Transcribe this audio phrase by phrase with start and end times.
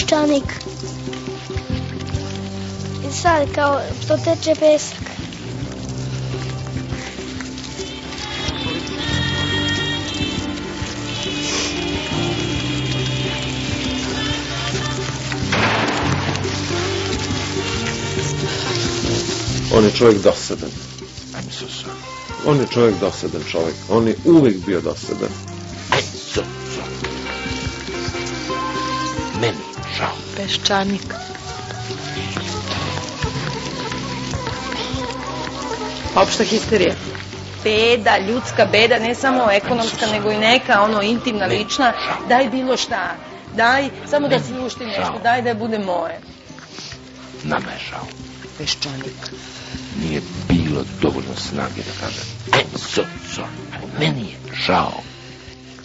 [0.00, 0.44] peščanik.
[3.08, 4.98] I sad kao što teče pesak.
[19.74, 20.70] On je čovjek dosadan.
[21.50, 21.90] Sorry.
[22.46, 23.74] On je čovjek dosadan čovjek.
[23.90, 25.49] On je uvijek bio dosadan.
[30.50, 31.12] Peščanik.
[36.16, 36.94] Opšta histerija.
[37.64, 41.58] Beda, ljudska beda, ne samo ekonomska, nego i neka, ono, intimna, Ne.
[41.58, 41.92] lična.
[42.28, 43.14] Daj bilo šta.
[43.56, 45.20] Daj, samo da se ušti nešto.
[45.22, 46.18] Daj da bude moje.
[47.44, 48.06] Nama je žao.
[48.58, 49.30] Peščanik.
[50.02, 52.24] Nije bilo dovoljno snage da kažem
[52.58, 53.98] I'm so sorry.
[54.00, 55.02] Meni je žao.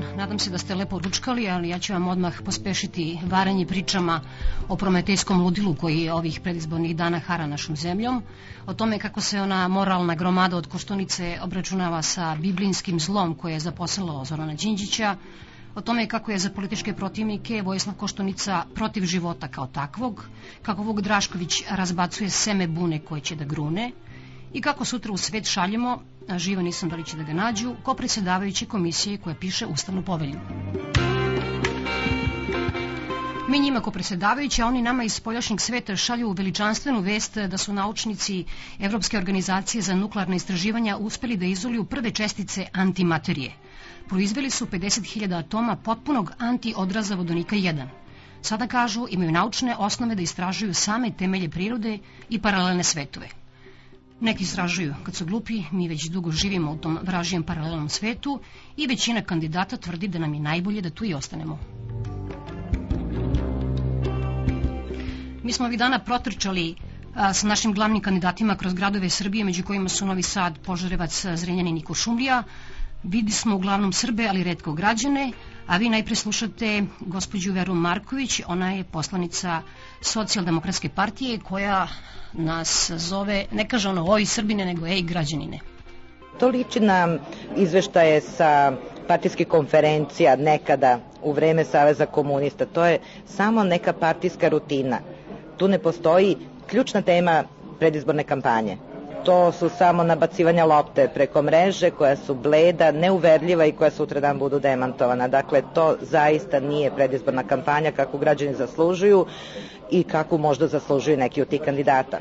[0.00, 4.20] Dan, nadam se da ste lepo ručkali, ali ja ću vam odmah pospešiti varanje pričama
[4.68, 8.22] o prometejskom ludilu koji ovih predizbornih dana hara našom zemljom,
[8.66, 13.60] o tome kako se ona moralna gromada od Koštunice obračunava sa biblinskim zlom koje je
[13.60, 15.16] zaposlalo Zorana Đinđića,
[15.74, 20.26] o tome kako je za političke protivnike Vojislav Koštunica protiv života kao takvog,
[20.62, 23.92] kako Vuk Drašković razbacuje seme bune koje će da grune,
[24.52, 26.02] i kako sutra u svet šaljemo,
[26.36, 30.40] živa nisam da li će da ga nađu, ko predsjedavajući komisije koja piše Ustavnu povelju.
[33.48, 37.72] Mi njima ko predsjedavajući, a oni nama iz spoljašnjeg sveta šalju veličanstvenu vest da su
[37.72, 38.44] naučnici
[38.80, 43.52] Evropske organizacije za nuklearne istraživanja uspeli da izoluju prve čestice antimaterije.
[44.08, 47.86] Proizveli su 50.000 atoma potpunog antiodraza vodonika 1.
[48.42, 51.98] Sada kažu imaju naučne osnove da istražuju same temelje prirode
[52.28, 53.43] i paralelne svetove.
[54.24, 58.40] Neki istražuju kad su glupi, mi već dugo živimo u tom vražijem paralelnom svetu
[58.76, 61.58] i većina kandidata tvrdi da nam je najbolje da tu i ostanemo.
[65.42, 66.74] Mi smo ovih dana protrčali
[67.14, 71.76] a, sa našim glavnim kandidatima kroz gradove Srbije, među kojima su Novi Sad, Požarevac, Zrenjanin
[71.76, 72.42] i Košumlija.
[73.02, 75.32] Vidi smo uglavnom Srbe, ali redko građane,
[75.66, 76.70] a vi najpre slušate
[77.00, 79.62] gospođu Veru Marković, ona je poslanica
[80.00, 81.88] socijaldemokratske partije koja
[82.32, 85.58] nas zove, ne kaže ono oj Srbine, nego ej građanine.
[86.38, 87.18] To liči na
[87.56, 88.72] izveštaje sa
[89.06, 92.66] partijskih konferencija nekada u vreme Saveza komunista.
[92.66, 94.98] To je samo neka partijska rutina.
[95.56, 96.36] Tu ne postoji
[96.66, 97.44] ključna tema
[97.78, 98.76] predizborne kampanje.
[99.24, 104.38] To su samo nabacivanja lopte preko mreže koja su bleda, neuverljiva i koja sutra dan
[104.38, 105.28] budu demantovana.
[105.28, 109.26] Dakle, to zaista nije predizborna kampanja kako građani zaslužuju
[109.90, 112.18] i kako možda zaslužuju neki od tih kandidata.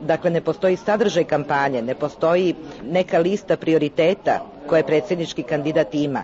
[0.00, 6.22] Dakle, ne postoji sadržaj kampanje, ne postoji neka lista prioriteta koje predsjednički kandidat ima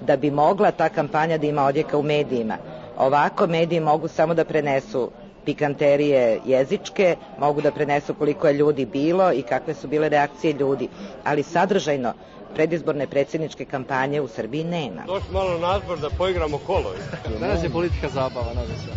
[0.00, 2.56] da bi mogla ta kampanja da ima odjeka u medijima.
[2.98, 5.10] Ovako mediji mogu samo da prenesu
[5.44, 10.88] pikanterije jezičke, mogu da prenesu koliko je ljudi bilo i kakve su bile reakcije ljudi,
[11.24, 12.12] ali sadržajno
[12.54, 15.02] predizborne predsjedničke kampanje u Srbiji nema.
[15.06, 16.94] Došli malo na zbor da poigramo kolo.
[17.40, 18.90] Danas je politika zabava, nadam se.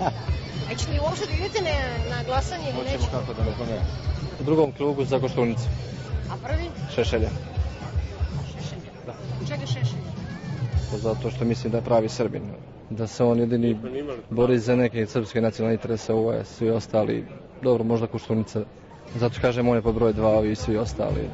[0.70, 1.70] A ćete li uopšte da idete na,
[2.16, 3.10] na glasanje ili Hoćemo nećete?
[3.10, 3.42] kako da
[3.72, 3.80] ne.
[4.40, 5.62] U drugom klubu za Koštunicu.
[6.30, 6.70] A prvi?
[6.94, 7.28] Šešelja.
[9.06, 9.14] Da.
[9.48, 10.02] Čega šešelj?
[10.90, 12.42] To zato što mislim da je pravi Srbin.
[12.90, 13.78] Da se on jedini
[14.30, 17.24] bori za neke srpske nacionalne interese, ovo je svi ostali,
[17.62, 18.60] dobro, možda Koštunica.
[19.14, 21.28] Zato kažem, on je po broj dva, ovi svi ostali.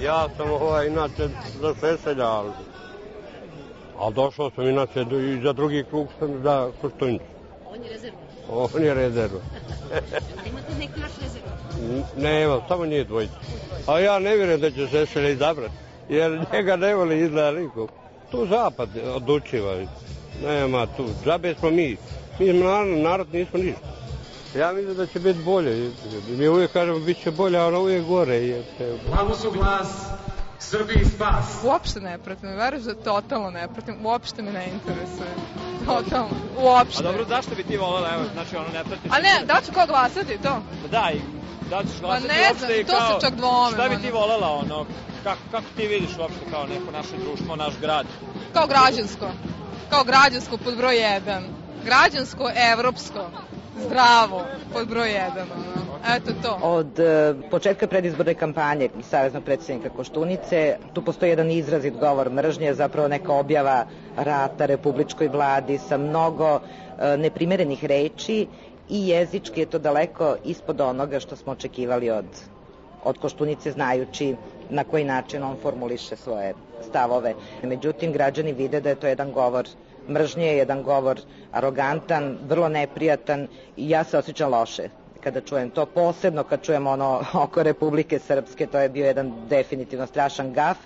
[0.00, 1.28] Ja sam ovaj, inače
[1.60, 2.50] za Šešelja, ali,
[3.98, 7.24] ali došao sam inače i za drugi krug sam za Koštunicu.
[7.70, 8.18] On je rezervno.
[8.74, 9.40] On je rezerva.
[10.50, 11.50] Imate neki naš rezervno.
[12.16, 13.34] N- Nema, samo nije dvojica.
[13.86, 15.74] A ja ne vjerujem da će Šešelja izabrati,
[16.08, 17.88] jer njega ne voli izgleda nikom.
[18.30, 19.74] Tu zapad odlučiva.
[20.44, 21.96] Nema tu, džabe smo mi.
[22.38, 23.88] Mi smo narod, narod nismo ništa.
[24.58, 25.90] Ja mislim da će biti bolje.
[26.28, 28.62] Mi uvijek kažemo bit će bolje, a ono uvijek gore.
[29.12, 29.88] Pravo su glas,
[30.58, 31.64] Srbiji spas.
[31.64, 35.28] Uopšte ne pratim, veruješ da totalno ne pratim, uopšte me ne interesuje.
[35.86, 37.02] Totalno, uopšte.
[37.04, 39.12] A dobro, zašto bi ti volela, evo, znači ono ne pratiš?
[39.12, 40.62] A ne, da ću ko glasati, to?
[40.90, 41.39] Da, i
[41.70, 44.10] da ćeš glasati ne uopšte znam, i to kao, se čak dvomim, Šta bi ti
[44.10, 44.86] volela, ono,
[45.24, 48.06] kako, kako ti vidiš uopšte kao neko naše društvo, naš grad?
[48.52, 49.26] Kao građansko.
[49.90, 50.96] Kao građansko pod broj
[51.26, 51.42] 1.
[51.84, 53.30] Građansko, evropsko.
[53.86, 56.14] Zdravo, pod broj jedan, ono.
[56.16, 56.58] Eto to.
[56.62, 62.74] Od e, početka predizborne kampanje i Saveznog predsednika Koštunice, tu postoji jedan izrazit govor mržnje,
[62.74, 68.46] zapravo neka objava rata republičkoj vladi sa mnogo e, neprimerenih reči
[68.90, 72.24] i jezički je to daleko ispod onoga što smo očekivali od,
[73.04, 74.36] od Koštunice, znajući
[74.70, 76.54] na koji način on formuliše svoje
[76.88, 77.34] stavove.
[77.62, 79.68] Međutim, građani vide da je to jedan govor
[80.08, 81.20] mržnje, jedan govor
[81.52, 84.88] arogantan, vrlo neprijatan i ja se osjećam loše
[85.24, 90.06] kada čujem to, posebno kad čujem ono oko Republike Srpske, to je bio jedan definitivno
[90.06, 90.78] strašan gaf,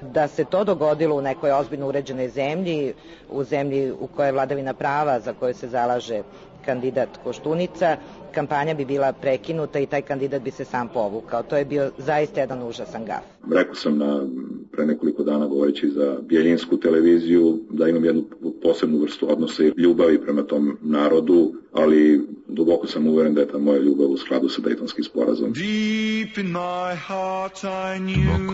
[0.00, 2.94] da se to dogodilo u nekoj ozbiljno uređenoj zemlji,
[3.30, 6.22] u zemlji u kojoj je vladavina prava za koju se zalaže
[6.66, 7.96] kandidat Koštunica,
[8.34, 11.42] kampanja bi bila prekinuta i taj kandidat bi se sam povukao.
[11.42, 13.24] To je bio zaista jedan užasan gaf.
[13.52, 14.26] Rekao sam na,
[14.72, 18.24] pre nekoliko dana govoreći za Bjeljinsku televiziju da imam jednu
[18.62, 23.58] posebnu vrstu odnosa i ljubavi prema tom narodu, ali duboko sam uveren da je ta
[23.58, 25.52] moja ljubav u skladu sa Dejtonskim sporazom.
[25.52, 25.62] Duboko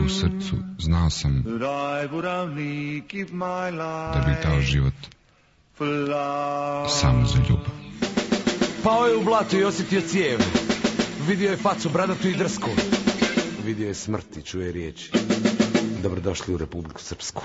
[0.05, 1.44] u srcu znao sam
[4.14, 4.94] da bi dao život
[6.88, 7.81] samo za ljubav.
[8.84, 10.38] Pao je u blato i osjetio cijev.
[11.29, 12.70] Vidio je facu bradatu i drsku.
[13.64, 15.11] Vidio je smrt i čuje riječi.
[16.02, 17.43] Dobrodošli u Republiku Srpsku.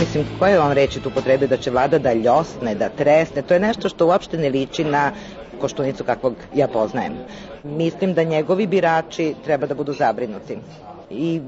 [0.00, 3.60] Mislim, koje vam reći tu potrebe da će vlada da ljosne, da tresne, to je
[3.60, 5.12] nešto što uopšte ne liči na
[5.60, 7.12] koštunicu kakvog ja poznajem.
[7.64, 10.58] Mislim da njegovi birači treba da budu zabrinuti.
[11.10, 11.40] I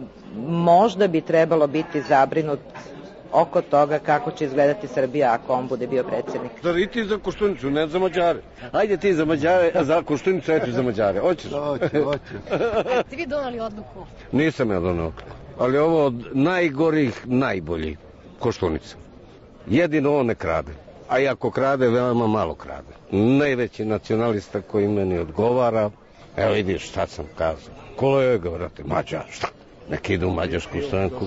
[0.46, 2.60] možda bi trebalo biti zabrinut
[3.32, 6.52] oko toga kako će izgledati Srbija ako on bude bio predsednik.
[6.62, 8.40] Zar i ti za Koštunicu, ne za Mađare?
[8.72, 11.20] Ajde ti za Mađare, a za Koštunicu, eto za Mađare.
[11.20, 11.52] Hoćeš?
[11.52, 12.34] Hoću, hoću.
[13.06, 14.06] Ste vi donali odluku?
[14.32, 15.12] Nisam ja donao.
[15.58, 17.98] Ali ovo od najgorih, najboljih
[18.38, 18.96] Koštunica.
[19.66, 20.72] Jedino on ne krade.
[21.08, 22.94] A i ako krade, veoma malo krade.
[23.10, 25.90] Najveći nacionalista koji meni odgovara,
[26.36, 27.74] evo vidiš šta sam kazao.
[27.96, 29.48] Kolega, vrate, Mađar, šta?
[29.90, 31.26] Nek ide u mađarsku stranku.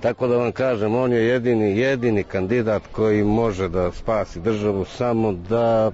[0.00, 5.32] Tako da vam kažem, on je jedini, jedini kandidat koji može da spasi državu samo
[5.32, 5.90] da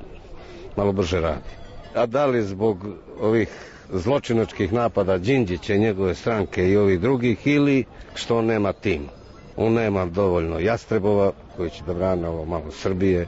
[0.77, 1.53] malo brže radi.
[1.95, 2.87] A da li zbog
[3.21, 3.49] ovih
[3.93, 9.09] zločinačkih napada Đinđića i njegove stranke i ovih drugih ili što on nema tim.
[9.57, 13.27] On nema dovoljno jastrebova koji će da brane ovo malo Srbije.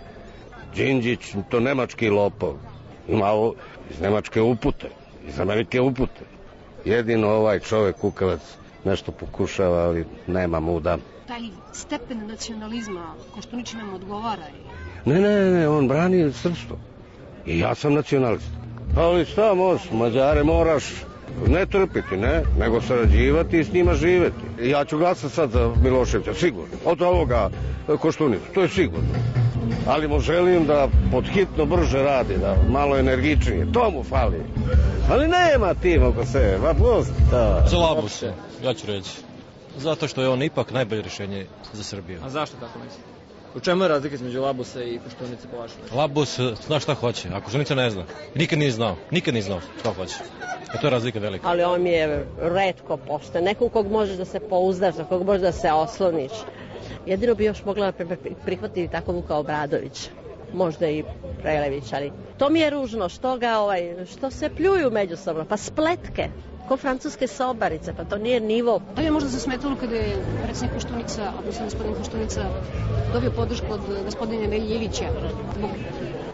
[0.76, 2.54] Đinđić, to nemački lopov.
[3.08, 3.54] Ima ovo
[3.90, 4.88] iz nemačke upute,
[5.28, 6.25] iz Amerike upute.
[6.84, 8.40] Jedino ovaj čovek kukavac
[8.84, 10.98] nešto pokušava, ali nema muda.
[11.26, 11.40] Taj
[11.72, 14.46] stepen nacionalizma, Koštunić nam odgovara.
[15.04, 16.76] Ne, ne, ne, on brani srpstvo.
[17.46, 18.50] I ja sam nacionalist.
[18.96, 20.84] Ali šta možeš, Mađare moraš
[21.46, 24.69] ne trpiti, ne, nego sarađivati i s njima živeti.
[24.70, 26.76] Ja ću glasati sad za Miloševića, sigurno.
[26.84, 27.50] Od ovoga
[28.00, 29.08] Koštunicu, to je sigurno.
[29.87, 33.72] Ali mu želim da pod hitno brže radi, da malo energičnije.
[33.72, 34.43] To mu fali.
[35.11, 37.62] Ali nema tim oko sebe, pa pusti to.
[37.66, 38.32] Za Labuse,
[38.64, 39.11] ja ću reći.
[39.78, 42.20] Zato što je on ipak najbolje rješenje za Srbiju.
[42.25, 43.02] A zašto tako misli?
[43.55, 45.77] U čemu je razlika između Labusa i Koštunice po vašem?
[45.93, 48.05] Labus zna šta hoće, a Koštunica ne zna.
[48.34, 50.15] Nikad nije znao, nikad nije znao šta hoće.
[50.74, 51.48] E to je razlika velika.
[51.48, 53.44] Ali on mi je redko pošten.
[53.44, 56.32] Nekom kog možeš da se pouzdaš, za kog možeš da se osloniš.
[57.06, 57.93] Jedino bi još mogla
[58.44, 60.10] prihvatiti tako Vuka Obradović
[60.53, 61.05] možda i
[61.43, 66.29] Prelević, ali to mi je ružno, što ga ovaj, što se pljuju međusobno, pa spletke,
[66.69, 68.81] ko francuske sobarice, pa to nije nivo.
[68.94, 72.44] Da li je možda zasmetalo kada je predsjednik Koštunica, odnosno gospodin Koštunica,
[73.12, 75.05] dobio podršku od gospodina Nelje Ilića?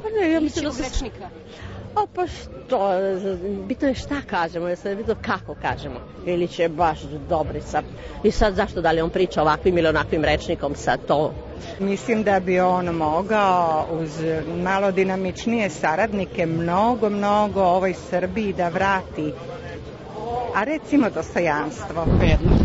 [0.02, 0.82] Pa ne, ja mislim da se...
[0.82, 1.28] Rečnika.
[1.96, 2.90] O, pa što,
[3.66, 6.00] bitno je šta kažemo, je sad bitno kako kažemo.
[6.26, 7.82] Ilić je baš dobrica.
[8.22, 11.32] I sad zašto da li on priča ovakvim ili onakvim rečnikom sad to
[11.78, 14.24] Mislim da bi on mogao uz
[14.62, 19.32] malo dinamičnije saradnike mnogo, mnogo ovoj Srbiji da vrati,
[20.54, 22.06] a recimo dostojanstvo.
[22.20, 22.59] Bedno.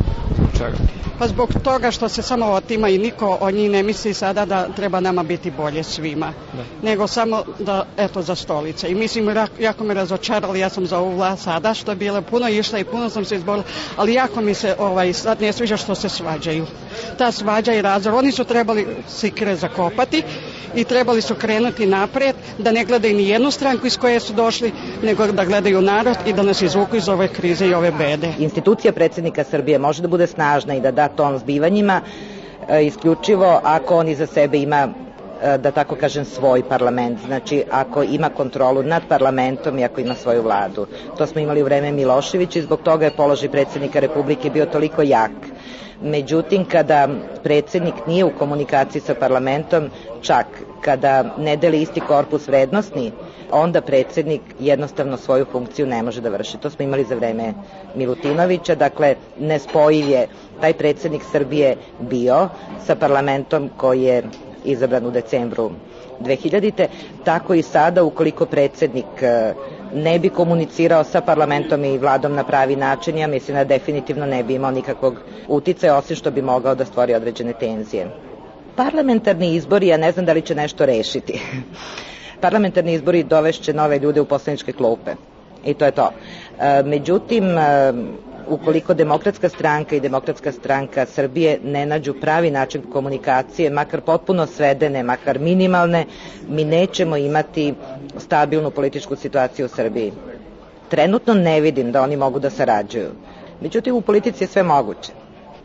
[0.57, 0.77] Čega?
[1.19, 4.67] Pa zbog toga što se samo otima i niko o njih ne misli sada da
[4.67, 6.33] treba nama biti bolje svima.
[6.53, 6.63] Da.
[6.81, 8.91] Nego samo da, eto, za stolice.
[8.91, 12.49] I mislim, jako me razočarali, ja sam za ovu vlast sada, što je bilo puno
[12.49, 13.63] išla i puno sam se izborila,
[13.97, 16.65] ali jako mi se ovaj, sad ne sviđa što se svađaju.
[17.17, 20.23] Ta svađa i razor, oni su trebali sikre zakopati
[20.75, 24.71] i trebali su krenuti napred, da ne gledaju ni jednu stranku iz koje su došli,
[25.01, 28.33] nego da gledaju narod i da nas izvuku iz ove krize i ove bede.
[28.39, 32.01] Institucija predsednika Srbije može da bude snažna i da da ton zbivanjima
[32.69, 34.87] e, isključivo ako on iza sebe ima
[35.43, 40.15] e, da tako kažem svoj parlament, znači ako ima kontrolu nad parlamentom i ako ima
[40.15, 40.87] svoju vladu.
[41.17, 45.01] To smo imali u vreme Miloševića i zbog toga je položaj predsednika Republike bio toliko
[45.01, 45.31] jak
[46.01, 47.07] Međutim, kada
[47.43, 49.89] predsednik nije u komunikaciji sa parlamentom,
[50.21, 50.45] čak
[50.81, 53.11] kada ne deli isti korpus vrednostni,
[53.51, 56.57] onda predsednik jednostavno svoju funkciju ne može da vrši.
[56.57, 57.53] To smo imali za vreme
[57.95, 60.27] Milutinovića, dakle nespojiv je
[60.61, 62.49] taj predsednik Srbije bio
[62.79, 64.23] sa parlamentom koji je
[64.65, 65.71] izabran u decembru
[66.21, 66.87] 2000.
[67.23, 69.23] Tako i sada, ukoliko predsednik
[69.95, 74.43] ne bi komunicirao sa parlamentom i vladom na pravi način, ja mislim da definitivno ne
[74.43, 75.15] bi imao nikakvog
[75.47, 78.07] uticaja, osim što bi mogao da stvori određene tenzije.
[78.75, 81.41] Parlamentarni izbori, ja ne znam da li će nešto rešiti.
[82.45, 85.11] Parlamentarni izbori dovešće nove ljude u poslaničke klupe.
[85.65, 86.09] I to je to.
[86.59, 87.93] E, međutim, e,
[88.47, 95.03] ukoliko demokratska stranka i demokratska stranka Srbije ne nađu pravi način komunikacije, makar potpuno svedene,
[95.03, 96.05] makar minimalne,
[96.49, 97.73] mi nećemo imati
[98.17, 100.11] stabilnu političku situaciju u Srbiji.
[100.89, 103.09] Trenutno ne vidim da oni mogu da sarađuju.
[103.61, 105.11] Međutim, u politici je sve moguće.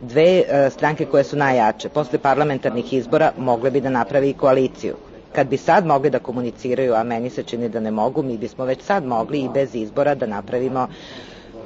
[0.01, 4.95] Dve e, stranke koje su najjače posle parlamentarnih izbora mogle bi da napravi i koaliciju.
[5.35, 8.65] Kad bi sad mogli da komuniciraju, a meni se čini da ne mogu, mi bismo
[8.65, 10.87] već sad mogli i bez izbora da napravimo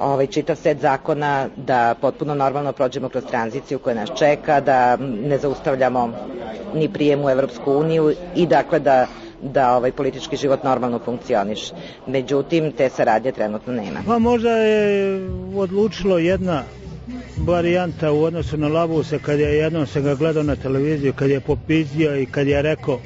[0.00, 5.38] ovaj, čitav set zakona, da potpuno normalno prođemo kroz tranziciju koja nas čeka, da ne
[5.38, 6.12] zaustavljamo
[6.74, 9.06] ni prijem u Evropsku uniju i dakle da
[9.42, 11.60] da ovaj politički život normalno funkcioniš.
[12.06, 14.00] Međutim, te saradnje trenutno nema.
[14.06, 15.20] Pa možda je
[15.56, 16.62] odlučilo jedna
[17.46, 21.40] varijanta u odnosu na Labuse kad je jednom se ga gledao na televiziju, kad je
[21.40, 22.98] popizdio i kad je rekao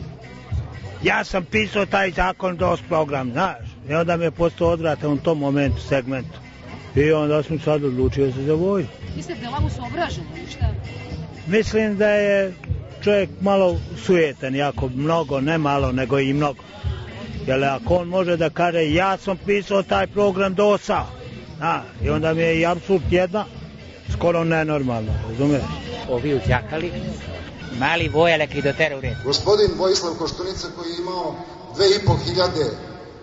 [1.03, 3.57] ja sam pisao taj zakon DOS program, znaš.
[3.89, 6.39] I onda mi je postao odvratan u tom momentu, segmentu.
[6.97, 8.89] I onda sam sad odlučio se za vojnu.
[9.17, 10.67] Mislite da je Labus obražen ili šta?
[11.47, 12.55] Mislim da je
[13.05, 16.63] čovjek malo sujetan, jako mnogo, ne malo, nego i mnogo.
[17.47, 21.07] Jer ako on može da kaže ja sam pisao taj program DOS-a,
[21.63, 23.45] a, i onda mi je i absurd jedna,
[24.13, 25.63] skoro nenormalno, razumiješ?
[26.09, 26.93] Ovi uzjakali,
[27.79, 29.15] mali vojalek i dotere u red.
[29.25, 31.35] Gospodin Vojislav Koštunica koji je imao
[31.77, 32.71] 2500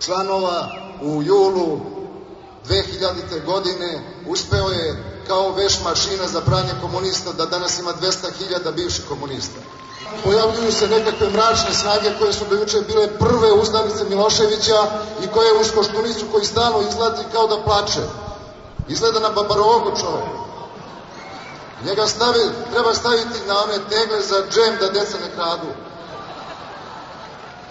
[0.04, 0.68] članova
[1.02, 1.97] u julu
[2.68, 3.44] 2000.
[3.44, 9.60] godine uspeo je kao veš mašina za pranje komunista da danas ima 200.000 bivših komunista.
[10.24, 14.82] Pojavljuju se nekakve mračne snage koje su do juče bile prve uzdanice Miloševića
[15.24, 18.00] i koje uz Koštunicu koji stalno izgleda kao da plače.
[18.88, 20.48] Izgleda na babarogu čovek.
[21.84, 22.40] Njega stavi,
[22.72, 25.68] treba staviti na one tegle za džem da deca ne kradu.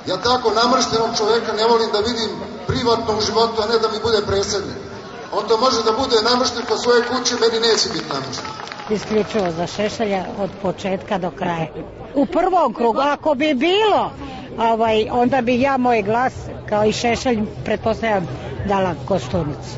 [0.05, 2.29] Ja tako namrštenog čoveka ne volim da vidim
[2.67, 4.86] privatno u životu, a ne da mi bude presednik.
[5.33, 8.45] On to može da bude namršten po svoje kuće, meni neće biti namršten.
[8.89, 11.67] Isključivo za Šešelja od početka do kraja.
[12.15, 14.11] U prvom krugu, ako bi bilo,
[14.57, 16.33] ovaj, onda bi ja moj glas,
[16.69, 18.27] kao i Šešelj, pretpostavljam,
[18.67, 19.77] dala Kostunicu.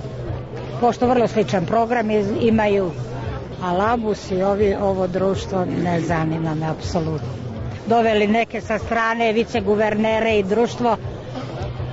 [0.81, 2.09] Pošto vrlo sličan program
[2.41, 2.91] imaju,
[3.63, 7.27] a Labus i ovi, ovo društvo ne zanima me apsolutno.
[7.85, 10.97] Doveli neke sa strane, viceguvernere i društvo,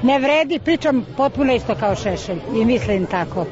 [0.06, 3.46] ne vredi, pričam potpuno isto kao Šešelj i mislim tako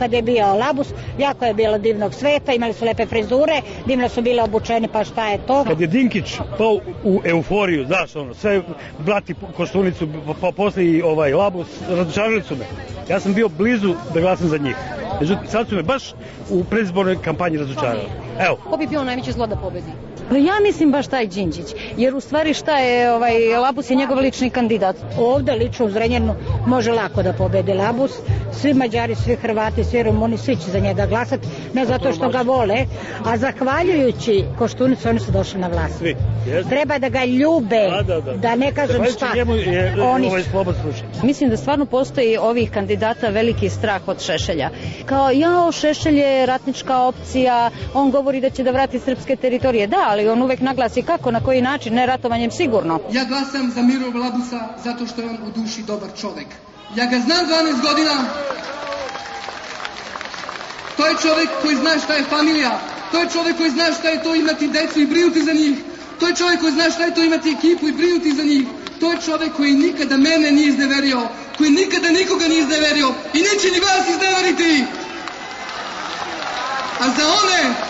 [0.00, 4.22] kad je bio Labus, jako je bilo divnog sveta, imali su lepe frizure, divno su
[4.22, 5.64] bile obučeni, pa šta je to?
[5.64, 8.62] Kad je Dinkić pao u euforiju, znaš, ono, sve
[8.98, 10.08] blati Koštunicu,
[10.40, 12.64] pa posle i ovaj Labus, razočarali su me.
[13.08, 14.76] Ja sam bio blizu da glasam za njih.
[15.20, 16.12] Međutim, sad su me baš
[16.50, 18.08] u predizbornoj kampanji razočarali.
[18.46, 18.56] Evo.
[18.70, 19.92] Ko bi bio najveće zlo da pobedi?
[20.38, 24.50] Ja mislim baš taj Đinđić, jer u stvari šta je, ovaj, Labus je njegov lični
[24.50, 24.96] kandidat.
[25.18, 26.34] Ovde lično u Zrenjanu
[26.66, 28.12] može lako da pobedi Labus,
[28.52, 32.42] svi Mađari, svi Hrvati, svi Rumuni, svi će za njega glasati, ne zato što ga
[32.42, 32.86] vole,
[33.24, 35.98] a zahvaljujući Koštunicu oni su došli na vlast.
[35.98, 36.16] Svi.
[36.68, 38.36] Treba da ga ljube, da, da, da.
[38.36, 39.32] da ne kažem šta.
[39.34, 40.42] Njemu je, Oni ovaj.
[41.22, 44.70] Mislim da stvarno postoji ovih kandidata veliki strah od Šešelja.
[45.06, 49.86] Kao, jao, Šešelj je ratnička opcija, on govori da će da vrati srpske teritorije.
[49.86, 52.98] Da, ali on uvek naglasi kako, na koji način, ne ratovanjem sigurno.
[53.12, 56.46] Ja glasam za Miro Labusa zato što je on u duši dobar čovek.
[56.94, 58.14] Ja ga znam 12 godina.
[60.96, 62.78] To je čovek koji zna šta je familija.
[63.12, 65.78] To je čovek koji zna šta je to imati decu i brinuti za njih.
[66.20, 68.64] To je čovek koji zna šta je to imati ekipu i brinuti za njih.
[69.00, 71.20] To je čovek koji nikada mene nije izneverio,
[71.58, 74.84] koji nikada nikoga nije izneverio i neće ni vas izneveriti.
[77.00, 77.89] A za one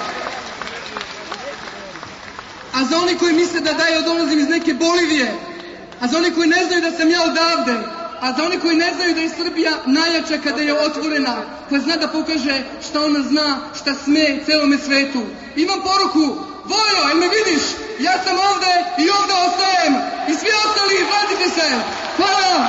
[2.72, 5.34] a za oni koji misle da da ja dolazim iz neke Bolivije,
[6.00, 7.76] a za oni koji ne znaju da sam ja odavde,
[8.20, 11.36] a za oni koji ne znaju da je Srbija najjača kada je otvorena,
[11.68, 15.22] koja zna da pokaže šta ona zna, šta sme celome svetu.
[15.56, 17.62] Imam poruku, Vojo, jel me vidiš?
[17.98, 19.94] Ja sam ovde i ovde ostajem.
[20.28, 21.68] I svi ostali, vratite se.
[22.16, 22.66] Hvala.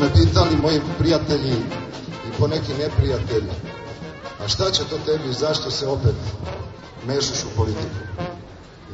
[0.00, 1.54] Me pitali moji prijatelji
[2.28, 3.52] i po neki neprijatelji,
[4.44, 6.14] a šta će to tebi, zašto se opet
[7.06, 7.98] mešaš u politiku?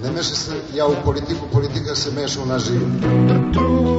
[0.02, 3.93] Ne meša se ja u politiku, politika se meša u naš život.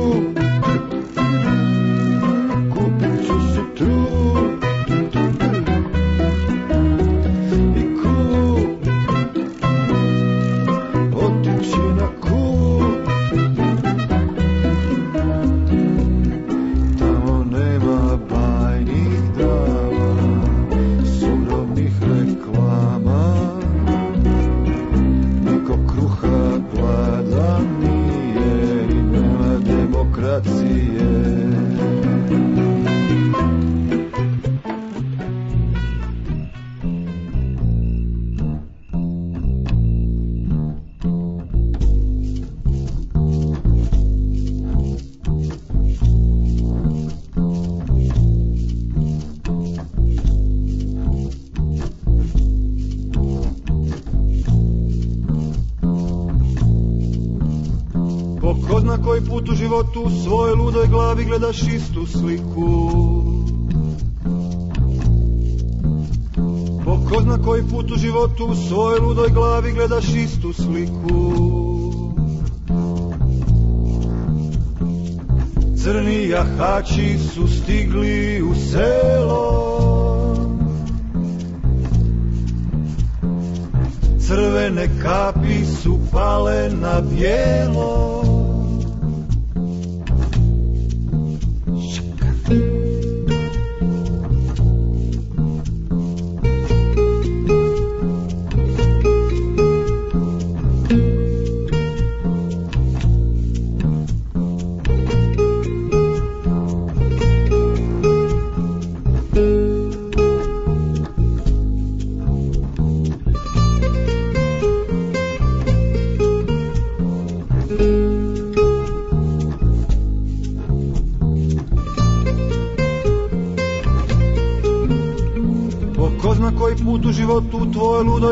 [59.96, 62.92] Životu u svojoj ludoj glavi gledaš istu sliku.
[66.86, 71.34] Po ko zna koji put u životu u svojoj ludoj glavi gledaš istu sliku.
[75.84, 79.66] Crni jahači su stigli u selo.
[84.28, 88.35] Crvene kapi su pale na bijelo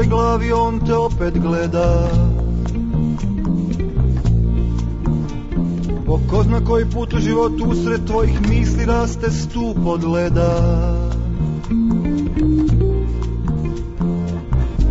[0.03, 2.09] tvojoj glavi on te opet gleda.
[6.05, 10.59] Po ko zna koji put u životu usred tvojih misli raste stup od leda.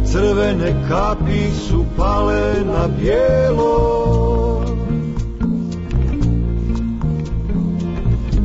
[0.05, 4.64] Crvene kapi su pale na bijelo.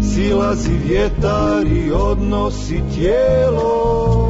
[0.02, 4.27] Silazi vjetar i odnosi tijelo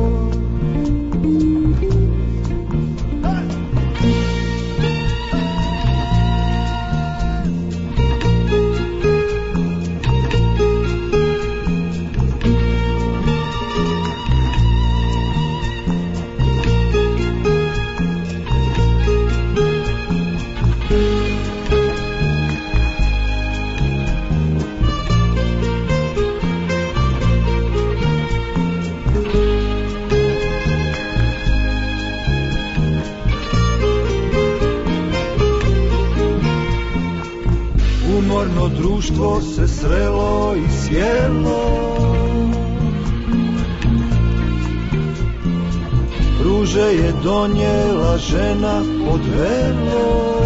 [47.27, 50.36] doniela žena pod helou.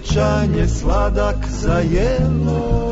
[0.00, 2.90] Velo sjećanje sladak za jelo.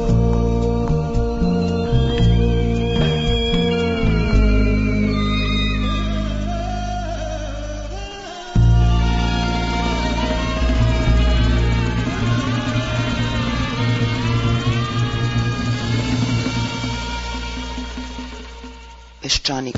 [19.23, 19.77] Peščanik.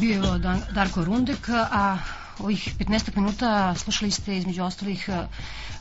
[0.00, 0.40] Bio je
[0.74, 1.96] Darko Rundek, a
[2.42, 5.26] ovih 15 minuta slušali ste između ostalih e,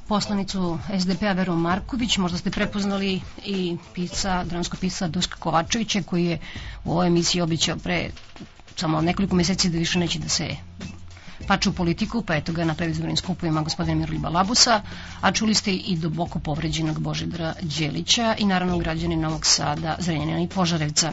[0.08, 6.40] poslanicu SDP-a Veru Marković, možda ste prepoznali i pisa, dramsko pisa Duška Kovačevića koji je
[6.84, 8.10] u ovoj emisiji običao pre
[8.76, 10.56] samo nekoliko meseci da više neće da se
[11.48, 14.82] pače u politiku, pa eto ga na predizbornim skupovima gospodina Miroliba Labusa,
[15.22, 20.48] a čuli ste i duboko povređenog Božidra Đelića i naravno građani Novog Sada, Zrenjanina i
[20.48, 21.12] Požarevca.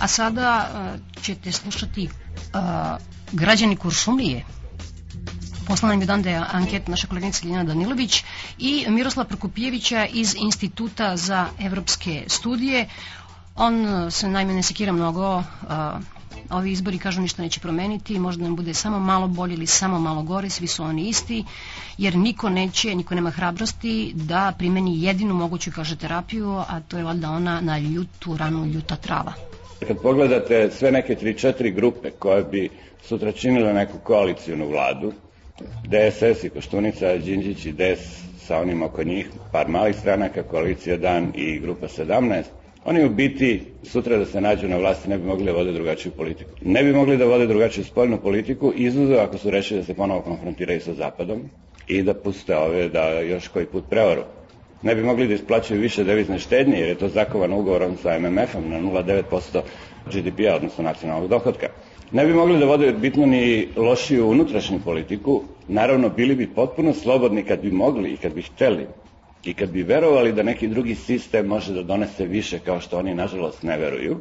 [0.00, 2.60] A sada uh, ćete slušati uh,
[3.32, 4.44] građani Kuršumlije,
[5.66, 8.24] Poslala mi dan je anket naša koleginica Ljena Danilović
[8.58, 12.88] i Miroslav Prokopijevića iz Instituta za evropske studije.
[13.56, 15.44] On se najme ne sekira mnogo, uh,
[16.50, 20.22] ovi izbori kažu ništa neće promeniti, možda nam bude samo malo bolje ili samo malo
[20.22, 21.44] gore, svi su oni isti,
[21.98, 27.04] jer niko neće, niko nema hrabrosti da primeni jedinu moguću, kaže, terapiju, a to je
[27.04, 29.32] valjda ona na ljutu ranu ljuta trava.
[29.88, 32.70] Kad pogledate sve neke 3-4 grupe koje bi
[33.08, 35.12] sutra činile neku koalicijnu vladu,
[35.60, 41.32] DSS i Koštunica, Đinđić i DS sa onim oko njih, par malih stranaka, koalicija Dan
[41.34, 42.42] i grupa 17,
[42.84, 46.12] Oni u biti sutra da se nađu na vlasti ne bi mogli da vode drugačiju
[46.12, 46.50] politiku.
[46.60, 50.20] Ne bi mogli da vode drugačiju spoljnu politiku, izuzev ako su rešili da se ponovo
[50.20, 51.40] konfrontiraju sa Zapadom
[51.88, 54.22] i da puste ove da još koji put prevaru.
[54.82, 58.70] Ne bi mogli da isplaćaju više devizne štednje, jer je to zakovano ugovorom sa MMF-om
[58.70, 59.60] na 0,9%
[60.12, 61.66] GDP-a, odnosno nacionalnog dohodka.
[62.12, 67.42] Ne bi mogli da vode bitno ni lošiju unutrašnju politiku, naravno bili bi potpuno slobodni
[67.42, 68.86] kad bi mogli i kad bi hteli
[69.44, 73.14] I kad bi verovali da neki drugi sistem može da donese više kao što oni
[73.14, 74.16] nažalost ne veruju,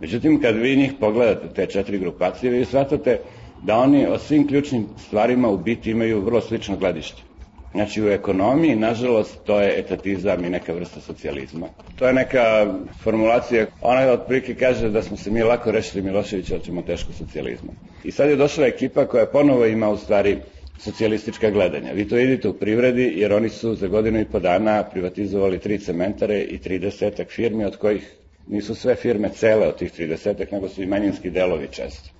[0.00, 3.18] međutim kad vi njih pogledate, te četiri grupacije, vi shvatate
[3.62, 7.25] da oni o svim ključnim stvarima u biti imaju vrlo slično gledište.
[7.76, 11.68] Znači u ekonomiji, nažalost, to je etatizam i neka vrsta socijalizma.
[11.98, 16.64] To je neka formulacija, ona otprilike kaže da smo se mi lako rešili Miloševića, ali
[16.64, 17.72] ćemo teško socijalizma.
[18.04, 20.38] I sad je došla ekipa koja ponovo ima u stvari
[20.78, 21.92] socijalistička gledanja.
[21.92, 25.78] Vi to vidite u privredi, jer oni su za godinu i po dana privatizovali tri
[25.78, 30.82] cementare i 30 firmi, od kojih nisu sve firme cele od tih 30 nego su
[30.82, 32.10] i manjinski delovi često.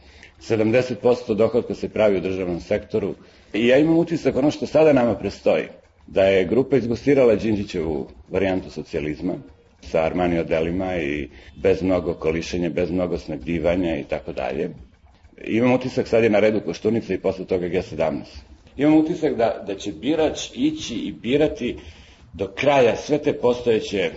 [0.40, 3.14] 70% dohodka se pravi u državnom sektoru
[3.56, 5.64] i ja imam utisak ono što sada nama prestoji,
[6.06, 9.34] da je grupa izgostirala Đinđićevu varijantu socijalizma,
[9.80, 14.70] sa Armani odelima i bez mnogo kolišenja, bez mnogo snagdivanja i tako dalje.
[15.44, 18.22] Imam utisak sad je na redu Koštunica i posle toga G17.
[18.76, 21.76] Imam utisak da, da će birač ići i birati
[22.32, 24.10] do kraja sve te postojeće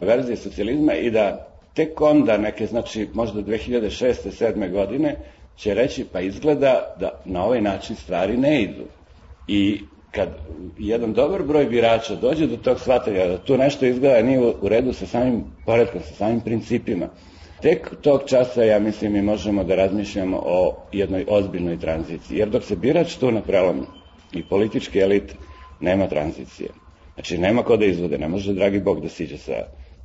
[0.00, 4.14] verzije socijalizma i da tek onda neke, znači možda 2006.
[4.24, 4.70] 7.
[4.70, 5.16] godine
[5.58, 8.84] će reći pa izgleda da na ovaj način stvari ne idu.
[9.46, 10.28] I kad
[10.78, 14.92] jedan dobar broj birača dođe do tog shvatanja da tu nešto izgleda nije u redu
[14.92, 17.08] sa samim poredkom, sa samim principima,
[17.60, 22.38] Tek tog časa, ja mislim, mi možemo da razmišljamo o jednoj ozbiljnoj tranziciji.
[22.38, 23.86] Jer dok se birač tu na prelomu
[24.32, 25.34] i politički elit,
[25.80, 26.70] nema tranzicije.
[27.14, 29.52] Znači, nema ko da izvode, ne može dragi Bog da siđe sa,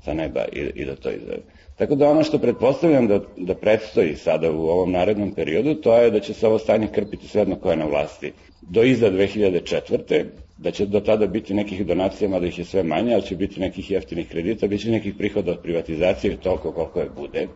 [0.05, 1.43] sa neba i, i da to izvede.
[1.75, 6.11] Tako da ono što pretpostavljam da, da predstoji sada u ovom narednom periodu, to je
[6.11, 8.31] da će se ovo stanje krpiti sve jedno koje je na vlasti.
[8.61, 10.25] Do iza 2004
[10.57, 13.59] da će do tada biti nekih donacija, mada ih je sve manje, ali će biti
[13.59, 17.47] nekih jeftinih kredita, bit će nekih prihoda od privatizacije, toliko koliko je bude.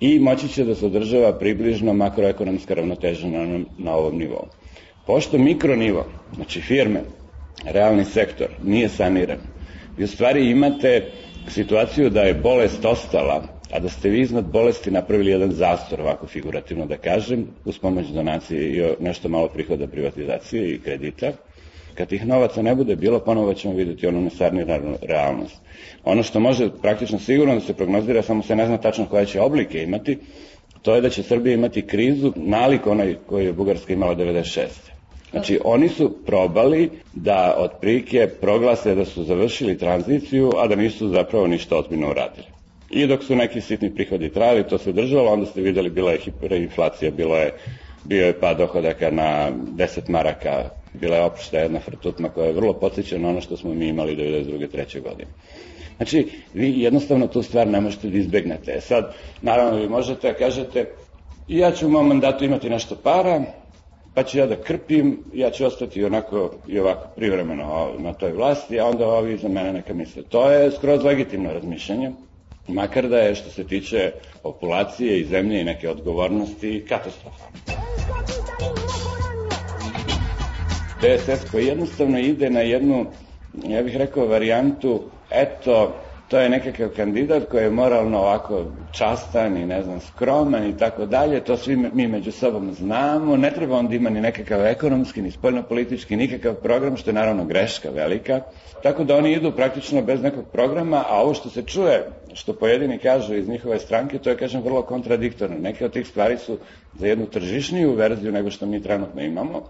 [0.00, 4.46] I moći će da se održava približno makroekonomska ravnoteža na, na ovom nivou.
[5.06, 7.00] Pošto mikronivo, znači firme,
[7.64, 9.38] realni sektor, nije saniran,
[9.96, 11.10] vi u stvari imate
[11.48, 16.26] situaciju da je bolest ostala, a da ste vi iznad bolesti napravili jedan zastor, ovako
[16.26, 21.32] figurativno da kažem, uz pomoć donacije i nešto malo prihoda privatizacije i kredita,
[21.96, 25.56] Kad tih novaca ne bude bilo, ponovo ćemo videti onu nesarniranu realnost.
[26.04, 29.40] Ono što može praktično sigurno da se prognozira, samo se ne zna tačno koje će
[29.40, 30.18] oblike imati,
[30.82, 34.66] to je da će Srbija imati krizu nalik onaj koju je Bugarska imala 96.
[35.30, 41.08] Znači, oni su probali da od prike proglase da su završili tranziciju, a da nisu
[41.08, 42.55] zapravo ništa ozbiljno uradili.
[42.96, 46.18] I dok su neki sitni prihodi trajali, to se držalo, onda ste videli, bila je
[46.18, 47.52] hiperinflacija, bilo je,
[48.04, 52.72] bio je pad dohodaka na 10 maraka bila je opšta jedna frtutma koja je vrlo
[52.72, 54.70] podsjeća na ono što smo mi imali 92.
[54.70, 55.30] treće godine.
[55.96, 58.72] Znači, vi jednostavno tu stvar ne možete da izbegnete.
[58.72, 60.86] E sad, naravno, vi možete da kažete
[61.48, 63.42] ja ću u mom mandatu imati nešto para,
[64.14, 68.80] pa ću ja da krpim, ja ću ostati onako i ovako privremeno na toj vlasti,
[68.80, 70.22] a onda ovi za mene neka misle.
[70.22, 72.12] To je skroz legitimno razmišljanje,
[72.68, 77.46] makar da je što se tiče populacije i zemlje i neke odgovornosti katastrofa.
[81.00, 83.06] DSS koji jednostavno ide na jednu,
[83.64, 89.66] ja bih rekao, varijantu, eto, to je nekakav kandidat koji je moralno ovako častan i
[89.66, 93.88] ne znam skroman i tako dalje, to svi mi među sobom znamo, ne treba on
[93.88, 98.40] da ima ni nekakav ekonomski, ni spoljnopolitički, nikakav program, što je naravno greška velika,
[98.82, 102.98] tako da oni idu praktično bez nekog programa, a ovo što se čuje, što pojedini
[102.98, 105.56] kažu iz njihove stranke, to je, kažem, vrlo kontradiktorno.
[105.60, 106.58] Neke od tih stvari su
[106.94, 109.62] za jednu tržišniju verziju nego što mi trenutno imamo,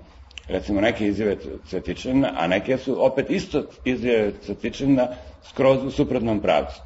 [0.48, 1.36] recimo neke izjave
[1.68, 5.08] Cvetičana, a neke su opet isto izjave Cvetičana
[5.48, 6.80] skroz u suprotnom pravcu.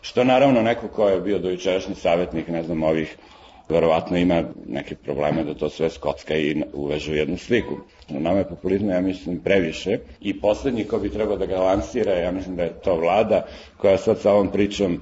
[0.00, 3.16] Što naravno neko ko je bio dojučerašnji savjetnik, ne znam, ovih
[3.68, 7.76] verovatno ima neke probleme da to sve skocka i uveže u jednu sliku.
[8.08, 12.32] Nama je populizma, ja mislim, previše i poslednji ko bi trebao da ga lansira, ja
[12.32, 15.00] mislim da je to vlada koja sad sa ovom pričom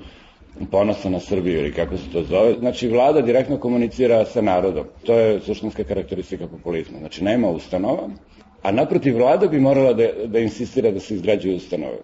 [0.71, 2.55] ponosa na Srbiju ili kako se to zove.
[2.59, 4.87] Znači, vlada direktno komunicira sa narodom.
[5.07, 6.99] To je suštinska karakteristika populizma.
[6.99, 8.09] Znači, nema ustanova,
[8.63, 11.99] a naprotiv vlada bi morala da, da insistira da se izgrađuju ustanove.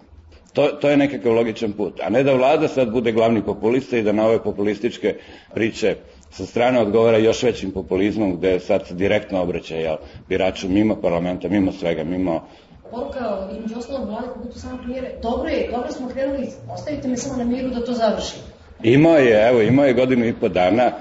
[0.53, 2.01] To, to je nekakav logičan put.
[2.03, 5.15] A ne da vlada sad bude glavni populista i da na ove populističke
[5.55, 5.97] priče
[6.31, 9.97] sa strane odgovara još većim populizmom gde sad direktno obraća jel,
[10.29, 12.47] biraču mimo parlamenta, mimo svega, mimo
[12.91, 17.17] poruka između ostalog vlade kako tu samo primjere, dobro je, dobro smo krenuli, ostavite me
[17.17, 18.41] samo na miru da to završim.
[18.83, 20.93] Imao je, evo, imao je godinu i po dana,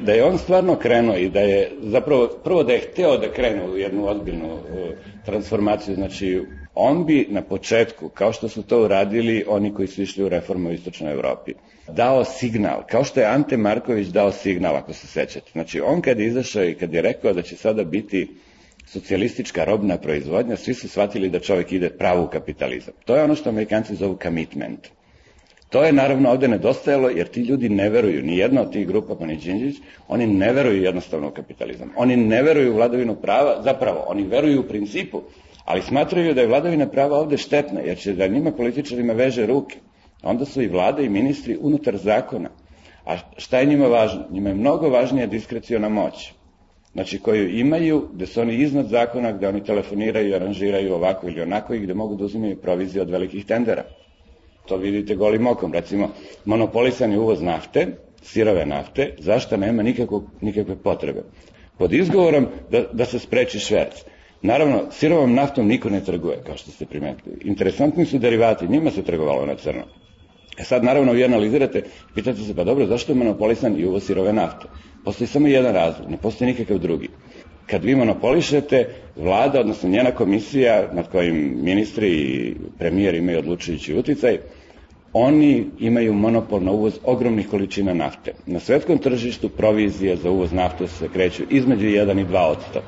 [0.00, 3.64] da je on stvarno krenuo i da je zapravo, prvo da je hteo da krene
[3.64, 4.60] u jednu ozbiljnu uh,
[5.24, 6.42] transformaciju, znači
[6.74, 10.68] on bi na početku, kao što su to uradili oni koji su išli u reformu
[10.68, 11.52] u Istočnoj Evropi,
[11.88, 15.50] dao signal, kao što je Ante Marković dao signal, ako se sećate.
[15.52, 18.28] Znači, on kad je izašao i kad je rekao da će sada biti
[18.90, 22.94] socijalistička robna proizvodnja, svi su shvatili da čovjek ide pravo u kapitalizam.
[23.04, 24.88] To je ono što amerikanci zovu commitment.
[25.70, 29.14] To je naravno ovde nedostajalo, jer ti ljudi ne veruju, ni jedna od tih grupa,
[29.14, 29.76] pa ni Đinđić,
[30.08, 31.90] oni ne veruju jednostavno u kapitalizam.
[31.96, 35.22] Oni ne veruju u vladavinu prava, zapravo, oni veruju u principu,
[35.64, 39.76] ali smatraju da je vladavina prava ovde štetna, jer će da njima političarima veže ruke.
[40.22, 42.48] Onda su i vlada i ministri unutar zakona.
[43.06, 44.24] A šta je njima važno?
[44.30, 46.32] Njima je mnogo važnija diskreciona moć
[46.98, 51.42] znači koju imaju, gde su oni iznad zakona, gde oni telefoniraju i aranžiraju ovako ili
[51.42, 53.84] onako i gde mogu da uzimaju provizije od velikih tendera.
[54.68, 55.72] To vidite golim okom.
[55.72, 56.08] Recimo,
[56.44, 57.86] monopolisan je uvoz nafte,
[58.22, 61.22] sirove nafte, zašto nema nikakvog, nikakve potrebe.
[61.78, 64.02] Pod izgovorom da, da se spreči šverc.
[64.42, 67.38] Naravno, sirovom naftom niko ne trguje, kao što ste primetili.
[67.44, 69.84] Interesantni su derivati, njima se trgovalo na crno.
[70.58, 71.82] E sad, naravno, vi analizirate,
[72.14, 74.66] pitate se, pa dobro, zašto je monopolisan i uvoz sirove nafte?
[75.04, 77.08] Postoji samo jedan razlog, ne postoji nikakav drugi.
[77.66, 84.38] Kad vi monopolišete, vlada, odnosno njena komisija, nad kojim ministri i premijer imaju odlučujući uticaj,
[85.12, 88.32] oni imaju monopol na uvoz ogromnih količina nafte.
[88.46, 92.82] Na svetskom tržištu provizije za uvoz nafte se kreću između 1 i 2 odsto.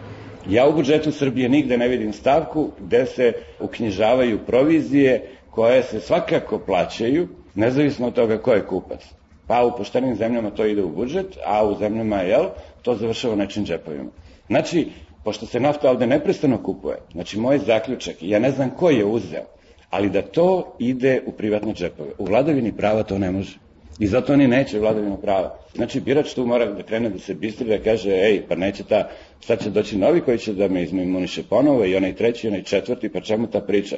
[0.48, 6.58] Ja u budžetu Srbije nigde ne vidim stavku gde se uknjižavaju provizije koje se svakako
[6.58, 9.00] plaćaju, nezavisno od toga ko je kupac.
[9.50, 12.44] Pa u poštenim zemljama to ide u budžet, a u zemljama, jel,
[12.82, 14.10] to završava nečim džepovima.
[14.46, 14.86] Znači,
[15.24, 19.42] pošto se nafta ovde neprestano kupuje, znači moj zaključak, ja ne znam ko je uzeo,
[19.90, 22.10] ali da to ide u privatne džepove.
[22.18, 23.58] U vladavini prava to ne može.
[23.98, 25.58] I zato oni neće vladavinu prava.
[25.74, 29.08] Znači, birač tu mora da krene da se bistri, da kaže, ej, pa neće ta,
[29.40, 33.08] sad će doći novi koji će da me izmimuniše ponovo i onaj treći, onaj četvrti,
[33.08, 33.96] pa čemu ta priča?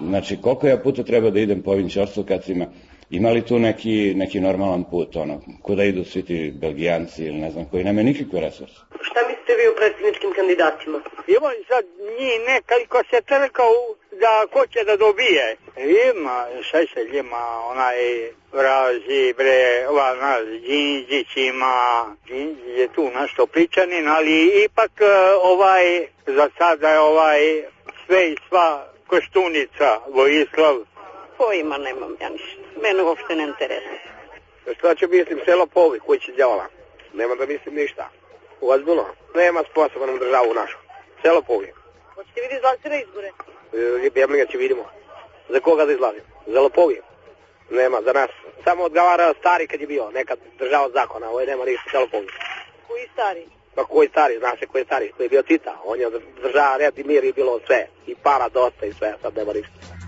[0.00, 2.66] Znači, koliko ja puta treba da idem po ovim čorstvokacima,
[3.10, 7.50] Ima li tu neki, neki normalan put, ono, kuda idu svi ti belgijanci ili ne
[7.50, 8.80] znam, koji nemaju nikakve resurse?
[9.02, 10.98] Šta mislite vi o predsjedničkim kandidatima?
[11.36, 11.84] Ima sad
[12.18, 13.72] njih nekoliko se trkao
[14.22, 15.56] da ko će da dobije.
[16.14, 17.96] Ima, Šešelj ima onaj
[18.52, 21.76] Razi, bre, ova nas, Đinđić ima,
[22.26, 25.04] Đinđić je tu nešto pričanin, ali ipak e,
[25.42, 27.40] ovaj, za sada je ovaj
[28.06, 30.76] sve i sva Koštunica, Vojislav.
[31.40, 34.00] Pojma nemam ja ništa mene uopšte ne interesuje.
[34.78, 36.66] Šta će mislim selo Povi, koji će djavola?
[37.12, 38.08] Nema da mislim ništa.
[38.60, 39.06] Ozbiljno?
[39.34, 40.78] Nema sposoba nam državu našu.
[41.22, 41.72] Selo Povi.
[42.14, 43.30] Hoćete vidi izlaziti na izbore?
[43.72, 44.84] E, Jeblinga će vidimo.
[45.48, 46.22] Za koga da izlazim?
[46.46, 47.00] Za Lopovi?
[47.70, 48.30] Nema, za nas.
[48.64, 52.26] Samo odgovara stari kad je bio, nekad država zakona, ovo je nema ništa, selo Povi.
[52.88, 53.46] Koji stari?
[53.74, 56.10] Pa koji stari, zna se koji stari, koji je bio Tita, on je
[56.42, 59.99] država red i mir i bilo sve, i para dosta i sve, sad nema ništa.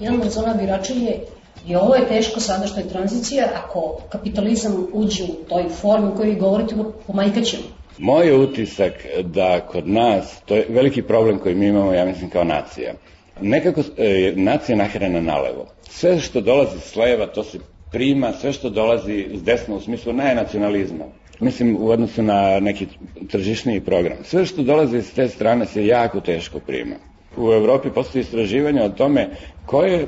[0.00, 1.20] Jedan od zona birača je
[1.68, 6.16] i ovo je teško sada što je tranzicija, ako kapitalizam uđe u toj formi u
[6.16, 6.74] kojoj vi govorite,
[7.06, 7.62] pomajkaćemo.
[7.98, 12.30] Moj je utisak da kod nas, to je veliki problem koji mi imamo, ja mislim,
[12.30, 12.94] kao nacija.
[13.40, 15.66] Nekako je nacija nahrana nalevo.
[15.90, 17.58] Sve što dolazi s leva, to se
[17.92, 21.04] prima, sve što dolazi s desna u smislu nacionalizma,
[21.40, 22.86] mislim u odnosu na neki
[23.30, 24.18] tržišniji program.
[24.24, 26.96] Sve što dolazi s te strane se jako teško prima.
[27.38, 29.28] U Evropi postoji istraživanje o tome
[29.66, 30.06] koje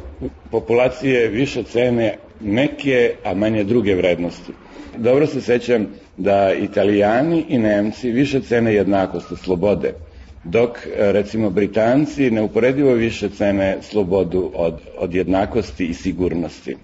[0.50, 4.52] populacije više cene neke, a manje druge vrednosti.
[4.96, 9.94] Dobro se sećam da Italijani i Nemci više cene jednakost slobode,
[10.44, 16.76] dok recimo Britanci neuporedivo više cene slobodu od, od jednakosti i sigurnosti.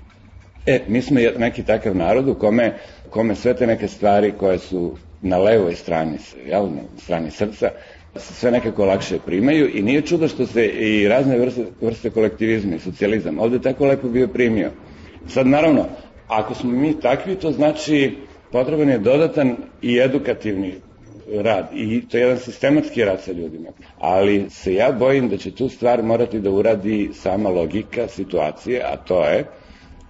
[0.66, 2.72] E, mi smo neki takav narod u kome,
[3.10, 7.70] kome sve te neke stvari koje su na levoj strani, jel, na strani srca,
[8.18, 12.78] sve nekako lakše primaju i nije čudo što se i razne vrste, vrste kolektivizma i
[12.78, 14.70] socijalizam ovde tako lepo bio primio.
[15.28, 15.86] Sad, naravno,
[16.28, 18.16] ako smo mi takvi, to znači
[18.52, 20.74] potreban je dodatan i edukativni
[21.34, 23.68] rad i to je jedan sistematski rad sa ljudima.
[23.98, 28.96] Ali se ja bojim da će tu stvar morati da uradi sama logika situacije, a
[28.96, 29.44] to je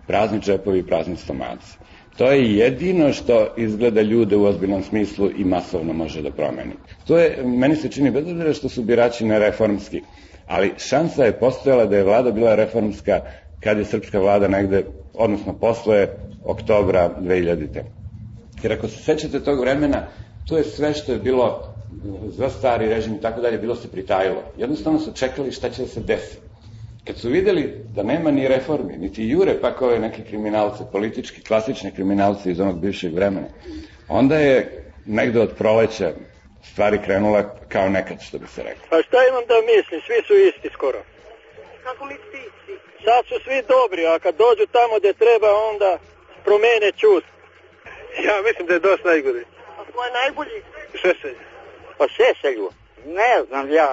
[0.07, 1.79] prazni džepovi i prazni stomaci.
[2.16, 6.72] To je jedino što izgleda ljude u ozbiljnom smislu i masovno može da promeni.
[7.07, 10.02] To je, meni se čini, bez obzira što su birači nereformski,
[10.46, 13.20] ali šansa je postojala da je vlada bila reformska
[13.61, 16.09] kad je srpska vlada negde, odnosno posle
[16.44, 17.83] oktobra 2000.
[18.62, 20.07] Jer ako se sećate tog vremena,
[20.44, 21.62] to je sve što je bilo
[22.29, 24.42] za stari režim i tako dalje, bilo se pritajilo.
[24.57, 26.38] Jednostavno su čekali šta će da se desi.
[27.07, 31.95] Kad su videli da nema ni reformi, niti jure pak ove neke kriminalce, politički, klasične
[31.95, 33.49] kriminalce iz onog bivšeg vremena,
[34.09, 36.12] onda je negde od proleća
[36.73, 38.87] stvari krenula kao nekad, što bi se reklo.
[38.90, 41.01] Pa šta imam da mislim, svi su isti skoro.
[41.85, 42.75] Kako mislite isti?
[43.05, 45.99] Sad su svi dobri, a kad dođu tamo gde treba, onda
[46.45, 47.31] promene čust.
[48.27, 49.45] Ja mislim da je dosta najgori.
[49.79, 50.59] A ko je najbolji?
[51.03, 51.38] Šešelj.
[51.99, 52.71] Pa Šešelju?
[53.07, 53.88] Ne znam ja,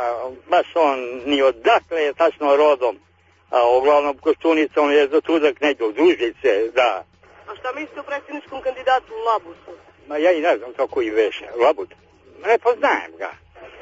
[0.49, 2.97] baš on ni odakle je tačno rodom.
[3.49, 7.03] A uglavnom Koštunica, on je za tudak negdje od Užice, da.
[7.47, 9.71] A šta mislite o predsjedničkom kandidatu Labusu?
[10.07, 11.45] Ma ja i ne znam kako i veše.
[11.55, 11.89] Labut?
[12.45, 13.31] Ne poznajem ga.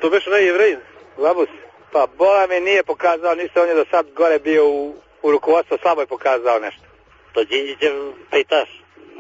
[0.02, 0.80] To beše najjevrein?
[1.18, 1.50] Labus?
[1.92, 5.78] Pa bola me nije pokazao, ništa on je do sad gore bio u, u rukovodstvu,
[5.82, 6.84] slabo je pokazao nešto.
[7.34, 7.94] To Đinđićev
[8.32, 8.70] pejtaš.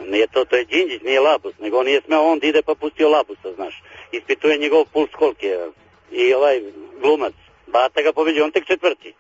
[0.06, 2.76] Nije to, to je Đinđić, nije Labus, nego on nije smeo on da ide pa
[2.76, 3.84] pustio Labusa, znaš.
[4.12, 5.70] Ispituje njegov puls koliki je.
[6.12, 6.62] I ovaj
[7.02, 7.34] glumac,
[7.68, 9.14] Bata ga pobeđuje, on tek četvrti.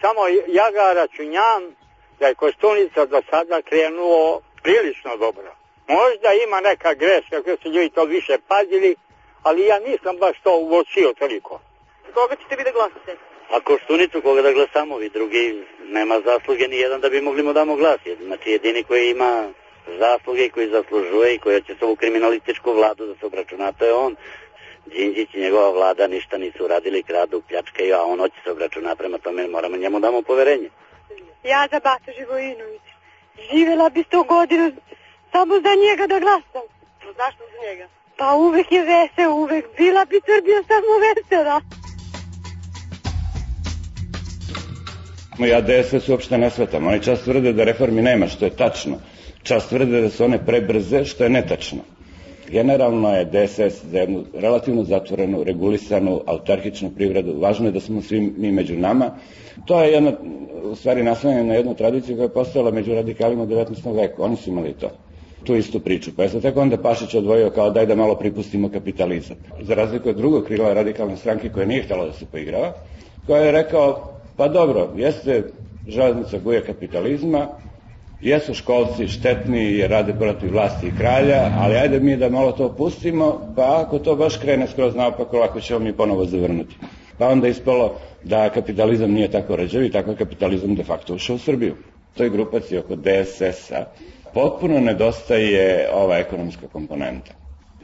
[0.00, 1.62] Samo ja ga računjam
[2.18, 5.54] da je Koštunica do sada krenuo prilično dobro.
[5.88, 8.96] Možda ima neka greška koja su ljudi to više pazili,
[9.42, 11.60] ali ja nisam baš to uočio toliko.
[12.14, 13.16] Koga ćete vi da glasate?
[13.50, 17.52] A Koštunicu koga da glasamo, vi drugi nema zasluge ni jedan da bi mogli mu
[17.52, 18.00] damo glas.
[18.26, 19.48] Znači jedini koji ima
[19.98, 23.84] zasluge i koji zaslužuje i koji će se ovu kriminalističku vladu da se obračuna, to
[23.84, 24.16] je on.
[24.92, 29.18] Đinđić i njegova vlada ništa nisu uradili, kradu, pljačkaju, a on hoće se obračuna, prema
[29.18, 30.68] tome moramo njemu damo poverenje.
[31.44, 32.80] Ja za Bata Živojinović.
[33.50, 34.70] Živela bi sto godina
[35.32, 36.66] samo za njega da glasam.
[37.20, 37.88] Zašto za njega?
[38.16, 39.64] Pa uvek je vesel, uvek.
[39.78, 41.60] Bila bi Srbija samo vesela.
[45.38, 46.86] Ja DSS uopšte ne svetam.
[46.86, 48.98] Oni čas tvrde da reformi nema, što je tačno.
[49.42, 51.78] Čas tvrde da su one prebrze, što je netačno.
[52.52, 57.38] Generalno je DSS za jednu relativno zatvorenu, regulisanu, autarhičnu privredu.
[57.40, 59.10] Važno je da smo svi mi među nama.
[59.66, 60.12] To je jedna,
[60.64, 63.96] u stvari, naslanjena na jednu tradiciju koja je postojala među radikalima u 19.
[63.96, 64.22] veku.
[64.22, 64.90] Oni su imali to
[65.44, 66.10] tu istu priču.
[66.16, 69.36] Pa je sad tako onda Pašić odvojio kao daj da malo pripustimo kapitalizam.
[69.60, 72.72] Za razliku od drugog krila radikalne stranke koja nije htjela da se poigrava,
[73.26, 75.42] koja je rekao, pa dobro, jeste
[75.86, 77.48] železnica guje kapitalizma,
[78.22, 82.68] jesu školci štetni jer rade protiv vlasti i kralja, ali ajde mi da malo to
[82.76, 86.76] pustimo, pa ako to baš krene skroz naopako, lako ćemo mi ponovo zavrnuti.
[87.18, 91.36] Pa onda ispalo da kapitalizam nije tako rađav i tako je kapitalizam de facto ušao
[91.36, 91.76] u Srbiju.
[92.16, 93.84] To je grupacija oko DSS-a
[94.34, 97.32] potpuno nedostaje ova ekonomska komponenta.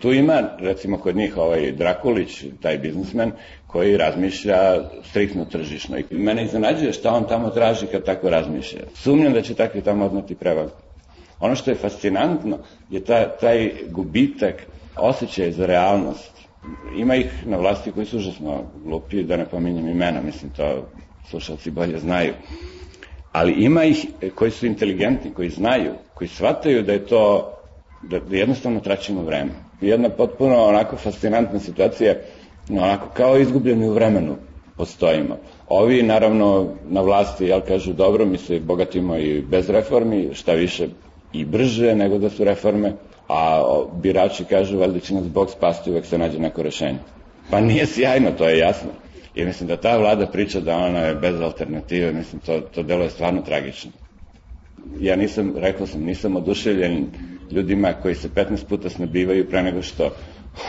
[0.01, 3.33] Tu ima, recimo, kod njih ovaj Drakulić, taj biznismen,
[3.67, 5.99] koji razmišlja striktno tržišno.
[5.99, 8.81] I mene iznenađuje šta on tamo traži kad tako razmišlja.
[8.95, 10.71] Sumnjam da će takvi tamo odnati prevagu.
[11.41, 12.59] Ono što je fascinantno
[12.91, 14.67] je taj, taj gubitak
[14.97, 16.33] osjećaja za realnost.
[16.97, 20.89] Ima ih na vlasti koji su užasno glupi, da ne pominjem imena, mislim to
[21.31, 22.33] slušalci bolje znaju
[23.37, 27.53] ali ima ih koji su inteligentni, koji znaju, koji shvataju da je to,
[28.03, 29.51] da, da jednostavno traćimo vreme.
[29.81, 32.15] Jedna potpuno onako fascinantna situacija,
[32.71, 34.37] onako kao izgubljeni u vremenu
[34.77, 35.37] postojimo.
[35.69, 40.89] Ovi naravno na vlasti, jel kažu dobro, mi se bogatimo i bez reformi, šta više
[41.33, 42.93] i brže nego da su reforme,
[43.29, 43.63] a
[44.03, 46.99] birači kažu valjda će nas Bog spasti, uvek se nađe neko rešenje.
[47.51, 48.91] Pa nije sjajno, to je jasno.
[49.35, 53.05] I mislim da ta vlada priča da ona je bez alternative, mislim, to, to delo
[53.05, 53.91] je stvarno tragično.
[55.01, 57.07] Ja nisam, rekao sam, nisam oduševljen
[57.51, 60.11] ljudima koji se 15 puta snabivaju pre nego što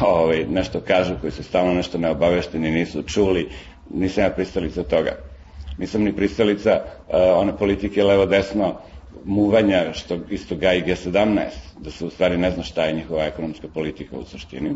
[0.02, 3.50] ovaj, nešto kažu, koji su stalno nešto neobavešteni, nisu čuli,
[3.90, 5.12] nisam ja pristalica toga.
[5.78, 8.76] Nisam ni pristalica uh, one politike levo-desno
[9.26, 11.46] muvanja što isto gaji G17,
[11.80, 14.76] da se u stvari ne zna šta je njihova ekonomska politika u suštini.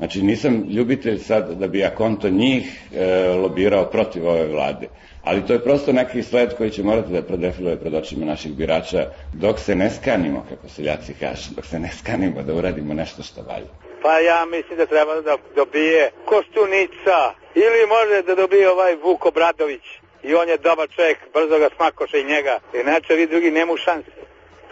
[0.00, 4.88] Znači nisam ljubitelj sad da bi ja konto njih e, lobirao protiv ove vlade,
[5.24, 9.06] ali to je prosto neki sled koji će morati da predefiluje pred očima naših birača
[9.32, 13.22] dok se ne skanimo, kako se ljaci kaže, dok se ne skanimo da uradimo nešto
[13.22, 13.70] što valja.
[14.02, 17.18] Pa ja mislim da treba da dobije Kostunica
[17.54, 19.82] ili može da dobije ovaj Vuko Obradović
[20.22, 22.60] i on je dobar čovjek, brzo ga smakoše i njega.
[22.74, 24.10] Inače vi drugi nemu šanse.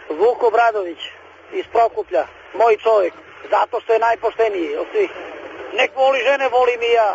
[0.09, 0.99] Vuko Bradović
[1.53, 3.13] iz Prokuplja, moj čovjek,
[3.55, 5.11] zato što je najpošteniji od svih.
[5.79, 7.11] Nek voli žene, volim i ja.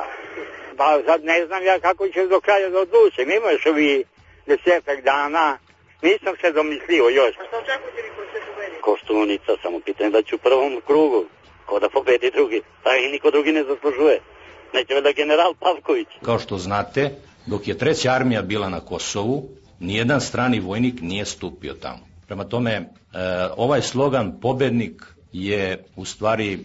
[0.77, 3.31] Pa sad ne znam ja kako će do kraja da odlučim.
[3.31, 4.05] Ima još ovi
[4.47, 5.59] desetak dana.
[6.03, 7.35] Nisam se domislio još.
[7.41, 8.77] A šta očekujete vi ko se pobedi?
[8.81, 11.25] Koštunica, samo pitanje da će u prvom krugu.
[11.67, 12.63] Ko da pobedi drugi.
[12.83, 14.21] Pa i niko drugi ne zaslužuje.
[14.75, 16.09] Neće da general Pavković.
[16.23, 17.11] Kao što znate,
[17.47, 19.49] dok je treća armija bila na Kosovu,
[19.81, 22.01] nijedan strani vojnik nije stupio tamo.
[22.27, 22.85] Prema tome, e,
[23.57, 26.59] ovaj slogan pobednik je u stvari e,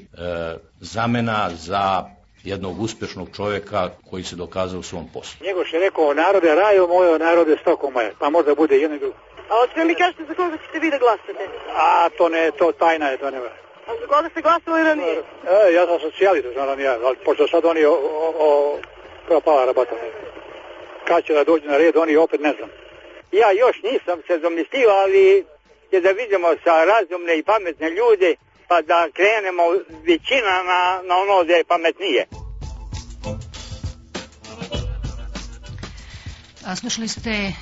[0.79, 2.03] zamena za
[2.43, 5.45] jednog uspešnog čoveka koji se dokazao u svom poslu.
[5.45, 8.13] Njegoš je rekao narode raju moje, narode stokom moje.
[8.19, 9.15] Pa možda bude jedno i drugo.
[9.49, 11.45] A od mi kažete za koga ćete vi da glasate?
[11.75, 13.37] A to ne, to tajna je, to ne
[13.87, 15.23] A za koga ste glasali ranije?
[15.67, 18.77] E, ja sam socijalista, znam ranije, ali pošto sad oni o, o, o
[19.27, 19.95] propala rabata.
[21.07, 22.69] Kad će da dođe na red, oni opet ne znam.
[23.31, 25.45] Ja još nisam se domislio, ali
[25.91, 28.35] je da vidimo sa razumne i pametne ljude,
[28.69, 29.63] pa da krenemo
[30.09, 32.21] većina na, na ono gde je pametnije.
[36.65, 37.53] A, slušali ste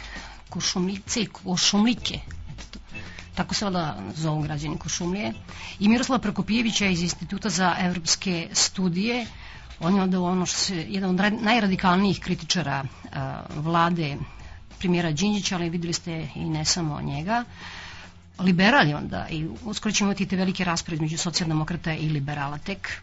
[0.49, 2.19] Košumlice i Košumlike,
[3.35, 5.33] tako se onda zovu građani Košumlije,
[5.79, 9.25] i Miroslava Prokopijevića iz Instituta za evropske studije.
[9.79, 12.83] On je onda ono što se, jedan od najradikalnijih kritičara
[13.13, 14.15] a, vlade
[14.79, 17.43] premijera Đinđića, ali videli ste i ne samo njega.
[18.39, 23.01] Liberal je onda i uskoro ćemo imati te velike rasprave između socijaldemokrata i liberala tek.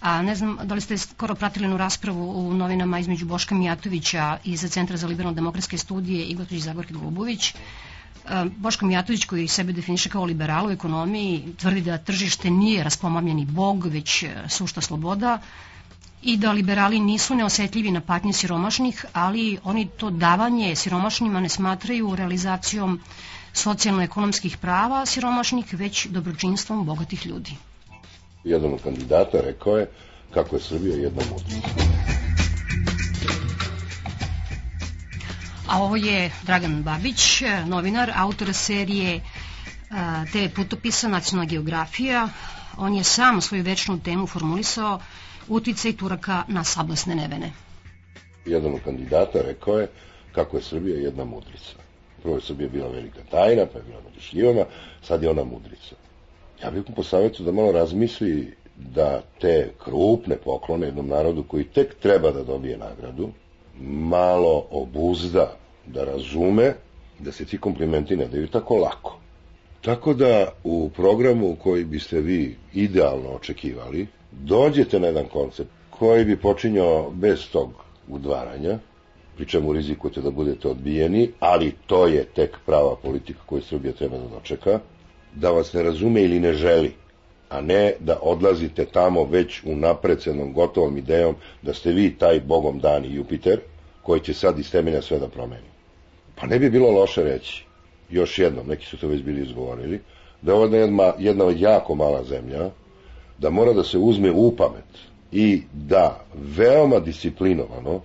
[0.00, 4.38] A ne znam da li ste skoro pratili jednu raspravu u novinama između Boška Mijatovića
[4.44, 7.54] iz Centra za liberalno-demokratske studije i gospođe Zagorke Golubović.
[8.56, 13.86] Boško Mijatović koji sebe definiše kao liberal u ekonomiji tvrdi da tržište nije raspomamljeni bog,
[13.86, 15.38] već e, sušta sloboda
[16.22, 22.14] i da liberali nisu neosetljivi na patnje siromašnih, ali oni to davanje siromašnima ne smatraju
[22.16, 23.00] realizacijom
[23.54, 27.56] socijalno-ekonomskih prava siromašnih, već dobročinstvom bogatih ljudi.
[28.44, 29.90] Jedan od kandidata rekao je
[30.34, 31.68] kako je Srbija jedna mudrica.
[35.68, 39.20] A ovo je Dragan Babić, novinar, autor serije
[40.32, 42.28] TV putopisa Nacionalna geografija.
[42.76, 45.00] On je sam svoju večnu temu formulisao
[45.48, 47.52] uticaj Turaka na sablasne nevene.
[48.46, 49.88] Jedan od kandidata rekao je
[50.32, 51.84] kako je Srbija jedna mudrica.
[52.24, 54.64] Prvo je Srbija bila velika tajna, pa je bila nadišljivana,
[55.02, 55.94] sad je ona mudrica.
[56.62, 61.94] Ja bih mu posavetu da malo razmisli da te krupne poklone jednom narodu koji tek
[61.94, 63.28] treba da dobije nagradu,
[64.10, 65.56] malo obuzda,
[65.86, 66.74] da razume
[67.18, 69.18] da se ti komplimenti ne daju tako lako.
[69.80, 76.36] Tako da u programu koji biste vi idealno očekivali, dođete na jedan koncept koji bi
[76.36, 77.70] počinjao bez tog
[78.08, 78.78] udvaranja,
[79.36, 84.18] pri čemu rizikujete da budete odbijeni, ali to je tek prava politika koju Srbija treba
[84.18, 84.78] da dočeka,
[85.34, 86.92] da vas ne razume ili ne želi,
[87.48, 89.70] a ne da odlazite tamo već u
[90.26, 93.60] jednom gotovom idejom da ste vi taj bogom dani Jupiter,
[94.02, 95.70] koji će sad iz temelja sve da promeni.
[96.34, 97.64] Pa ne bi bilo loše reći,
[98.10, 100.00] još jednom, neki su to već bili izgovorili,
[100.42, 102.70] da je ovo jedna, jedna jako mala zemlja,
[103.38, 104.84] da mora da se uzme u pamet
[105.32, 108.00] i da veoma disciplinovano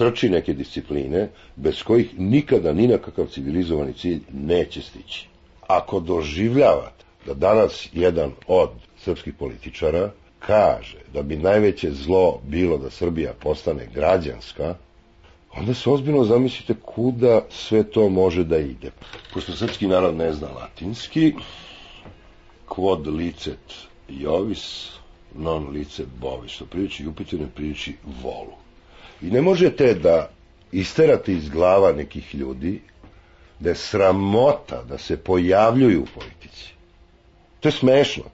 [0.00, 5.26] trči neke discipline bez kojih nikada ni na kakav civilizovani cilj neće stići.
[5.66, 12.90] Ako doživljavate da danas jedan od srpskih političara kaže da bi najveće zlo bilo da
[12.90, 14.74] Srbija postane građanska,
[15.56, 18.90] onda se ozbiljno zamislite kuda sve to može da ide.
[19.34, 21.32] Pošto srpski narod ne zna latinski,
[22.68, 23.74] quod licet
[24.08, 24.88] jovis,
[25.34, 28.59] non licet bovis, što priliči Jupiter ne priliči volu.
[29.22, 30.30] I ne možete da
[30.72, 32.80] isterate iz glava nekih ljudi
[33.60, 36.72] da je sramota da se pojavljuju u politici.
[37.60, 38.24] To je smešno.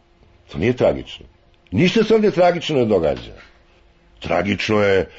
[0.52, 1.26] To nije tragično.
[1.70, 3.34] Ništa se ovdje tragično ne događa.
[4.20, 5.10] Tragično je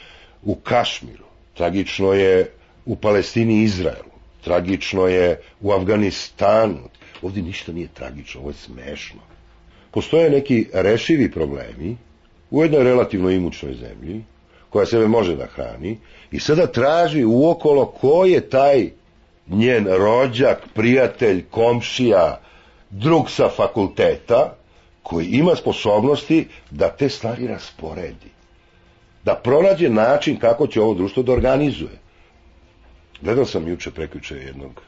[0.43, 1.25] u Kašmiru.
[1.53, 2.51] Tragično je
[2.85, 4.11] u Palestini i Izraelu.
[4.43, 6.89] Tragično je u Afganistanu.
[7.21, 9.19] Ovdje ništa nije tragično, ovo je smešno.
[9.91, 11.97] Postoje neki rešivi problemi
[12.51, 14.23] u jednoj relativno imućnoj zemlji
[14.69, 15.97] koja sebe može da hrani
[16.31, 18.89] i sada traži uokolo ko je taj
[19.47, 22.39] njen rođak, prijatelj, komšija,
[22.89, 24.53] drug sa fakulteta,
[25.03, 28.31] koji ima sposobnosti da te stvari rasporedi.
[29.23, 31.99] Da pronađe način kako će ovo društvo da organizuje.
[33.21, 34.81] Gledao sam juče prekjuče jednog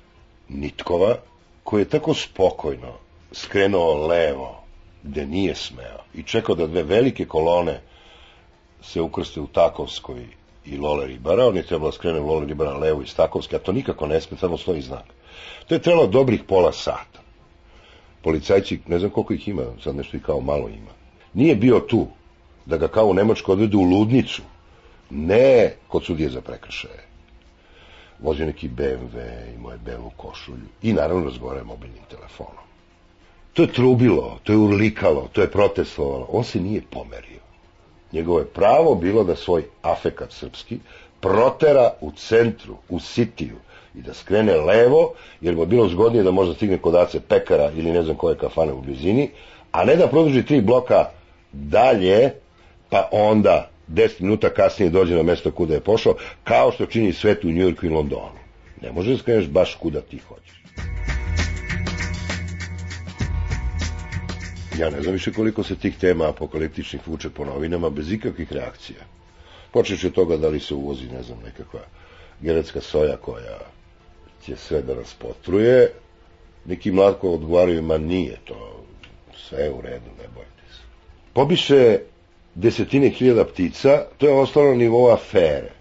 [0.49, 1.15] Nitkova,
[1.63, 2.93] koji je tako spokojno
[3.31, 4.63] skrenuo levo,
[5.03, 7.81] gde nije smeo, i čekao da dve velike kolone
[8.81, 10.27] se ukrste u Takovskoj
[10.65, 13.71] i Lole Ribara, on je trebalo da skrene Lole Ribara levo iz Takovske, a to
[13.71, 15.05] nikako ne sme, samo stoji znak.
[15.67, 17.19] To je trebalo dobrih pola sata.
[18.23, 20.91] Policajci, ne znam koliko ih ima, sad nešto i kao malo ima.
[21.33, 22.07] Nije bio tu
[22.65, 24.41] da ga kao u Nemačku odvedu u ludnicu,
[25.09, 27.03] ne kod sudije za prekršaje.
[28.19, 29.19] Vozio neki BMW,
[29.55, 32.63] imao je belu košulju i naravno razgovarao mobilnim telefonom.
[33.53, 36.27] To je trubilo, to je urlikalo, to je protestovalo.
[36.31, 37.48] On se nije pomerio.
[38.13, 40.79] Njegovo je pravo bilo da svoj afekat srpski
[41.19, 43.55] protera u centru, u sitiju
[43.95, 47.71] i da skrene levo, jer mu je bilo zgodnije da možda stigne kod Ace Pekara
[47.75, 49.29] ili ne znam koje kafane u blizini,
[49.71, 51.05] a ne da produži tri bloka
[51.51, 52.31] dalje,
[52.89, 57.43] pa onda 10 minuta kasnije dođe na mesto kuda je pošao, kao što čini svet
[57.43, 58.39] u Njujorku i Londonu.
[58.81, 60.63] Ne možeš da skreneš baš kuda ti hoćeš.
[64.79, 68.99] Ja ne znam više koliko se tih tema apokaliptičnih vuče po novinama bez ikakvih reakcija.
[69.71, 71.79] Počeš od toga da li se uvozi, ne znam, nekakva
[72.41, 73.59] genetska soja koja
[74.45, 75.91] će sve da nas potruje.
[76.65, 78.85] Neki mlatko odgovaraju, ma nije to,
[79.35, 80.81] sve je u redu, ne bojte se.
[81.33, 81.99] Pobiše
[82.55, 85.71] desetine hiljada ptica, to je ostalo na nivou afere.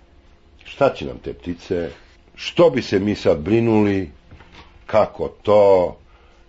[0.65, 1.91] Šta će nam te ptice?
[2.35, 4.11] Što bi se mi sad brinuli?
[4.87, 5.97] Kako to?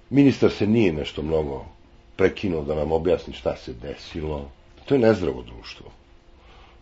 [0.09, 1.78] Ministar se nije nešto mnogo
[2.19, 4.49] prekinuo da nam objasni šta se desilo.
[4.85, 5.91] To je nezdravo društvo.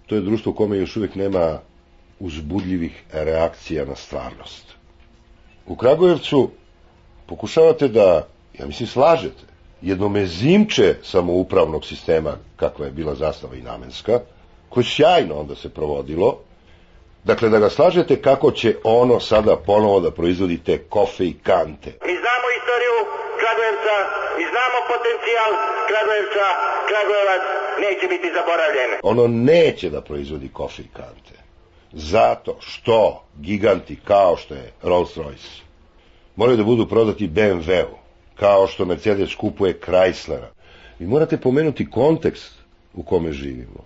[0.05, 1.59] To je društvo u kome još uvijek nema
[2.19, 4.73] uzbudljivih reakcija na stvarnost.
[5.67, 6.49] U Kragujevcu
[7.25, 8.27] pokušavate da,
[8.59, 9.43] ja mislim, slažete
[9.81, 14.19] jedno mezimče samoupravnog sistema, kakva je bila zastava i namenska,
[14.69, 16.39] koje sjajno onda se provodilo,
[17.23, 21.89] dakle da ga slažete kako će ono sada ponovo da proizvodi te kofe i kante.
[21.89, 23.95] Mi znamo istoriju Kragujevca
[24.41, 25.51] i znamo potencijal
[25.89, 26.47] Kragujevca,
[26.89, 27.43] Kragujevac
[27.83, 28.89] neće biti zaboravljen.
[29.03, 31.35] Ono neće da proizvodi kofe i kante.
[31.91, 35.61] Zato što giganti kao što je Rolls Royce
[36.35, 37.97] moraju da budu prodati BMW-u
[38.35, 40.49] kao što Mercedes kupuje Chryslera.
[40.99, 42.53] Vi morate pomenuti kontekst
[42.93, 43.83] u kome živimo.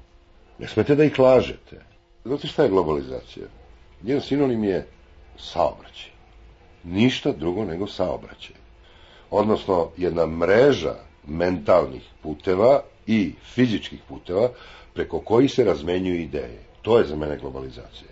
[0.60, 1.82] Ne smete da ih lažete.
[2.26, 3.46] Znate šta je globalizacija?
[4.04, 4.88] Njen sinonim je
[5.38, 6.12] saobraćaj.
[6.84, 8.61] Ništa drugo nego saobraćaj.
[9.32, 10.96] Odnosno, jedna mreža
[11.28, 14.50] mentalnih puteva i fizičkih puteva
[14.94, 16.60] preko koji se razmenjuju ideje.
[16.82, 18.12] To je za mene globalizacija.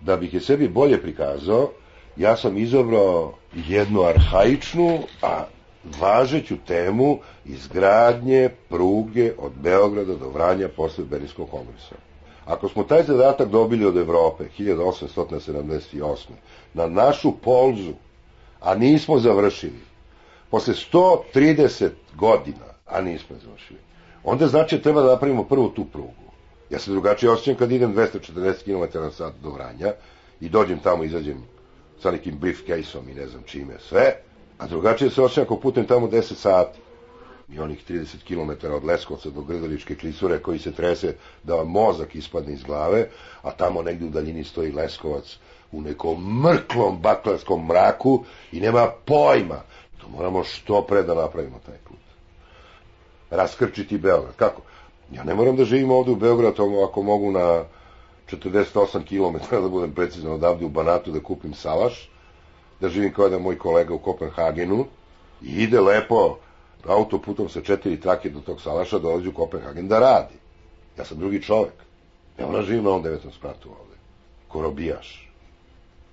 [0.00, 1.70] Da bih je sebi bolje prikazao,
[2.16, 3.32] ja sam izabrao
[3.68, 5.44] jednu arhaičnu, a
[6.00, 11.94] važeću temu izgradnje pruge od Beograda do Vranja posle Berinskog kongresa.
[12.44, 16.16] Ako smo taj zadatak dobili od Evrope 1878.
[16.74, 17.92] na našu polzu,
[18.60, 19.89] a nismo završili,
[20.50, 23.78] posle 130 godina, a nismo završili,
[24.24, 26.30] onda znači treba da napravimo prvo tu prugu.
[26.70, 29.92] Ja se drugačije osjećam kad idem 240 km na sat do Vranja
[30.40, 31.42] i dođem tamo, izađem
[32.02, 34.16] sa nekim briefcase-om i ne znam čime sve,
[34.58, 36.78] a drugačije se osjećam ako putem tamo 10 sati
[37.52, 42.14] i onih 30 km od Leskovca do Grdeličke klisure koji se trese da vam mozak
[42.14, 43.08] ispadne iz glave,
[43.42, 45.38] a tamo negde u daljini stoji Leskovac
[45.72, 49.62] u nekom mrklom baklarskom mraku i nema pojma.
[50.12, 51.98] Moramo što pre da napravimo taj put.
[53.30, 54.36] Raskrčiti Beograd.
[54.36, 54.62] Kako?
[55.12, 57.64] Ja ne moram da živim ovde u Beogradu ako mogu na
[58.30, 62.10] 48 km, da budem precizno odavde u Banatu da kupim salaš,
[62.80, 64.86] da živim kao da moj kolega u Kopenhagenu
[65.42, 66.36] i ide lepo
[66.86, 70.34] autoputom sa četiri trake do tog salaša dolazi u Kopenhagen da radi.
[70.98, 71.72] Ja sam drugi čovek.
[72.38, 73.96] Ne moram živim na ovom devetom spratu ovde.
[74.48, 75.30] Korobijaš.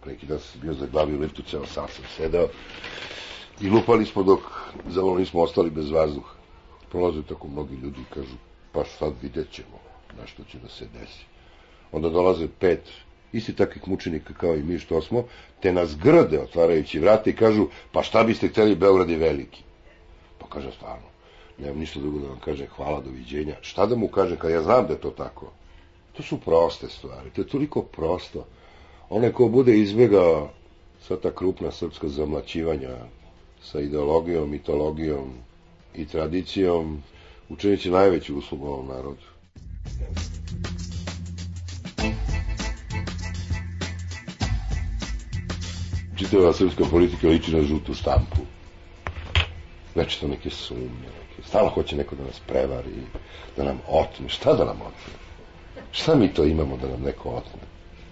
[0.03, 2.47] Preki da sam bio za glavi u liftu, ceo sat sam sedao
[3.61, 4.39] i lupali smo dok
[4.87, 6.35] zavolo nismo ostali bez vazduha.
[6.91, 8.35] Prolaze tako mnogi ljudi i kažu,
[8.71, 9.79] pa sad vidjet ćemo
[10.19, 11.25] na što će da se desi
[11.91, 12.89] onda dolaze pet
[13.33, 15.23] isti takvih mučenika kao i mi što smo,
[15.59, 19.63] te nas grde otvarajući vrata i kažu, pa šta biste hteli, Beograd je veliki.
[20.39, 21.07] Pa kaže, stvarno,
[21.57, 23.55] nemam ništa drugo da vam kaže, hvala, doviđenja.
[23.61, 25.51] Šta da mu kaže, kad ja znam da je to tako?
[26.13, 28.45] To su proste stvari, to je toliko prosto.
[29.09, 30.49] Onaj ko bude izbjegao
[31.01, 32.95] sva ta krupna srpska zamlaćivanja
[33.61, 35.33] sa ideologijom, mitologijom
[35.95, 37.03] i tradicijom,
[37.49, 39.23] učinit će najveću uslugu ovom narodu.
[46.17, 48.41] Čitava srpska politika liči na žutu štampu.
[49.93, 51.47] Znači to neke sumnje, neke.
[51.47, 52.89] Stalno hoće neko da nas prevari,
[53.57, 54.29] da nam otme.
[54.29, 55.13] Šta da nam otme?
[55.91, 57.61] Šta mi to imamo da nam neko otme?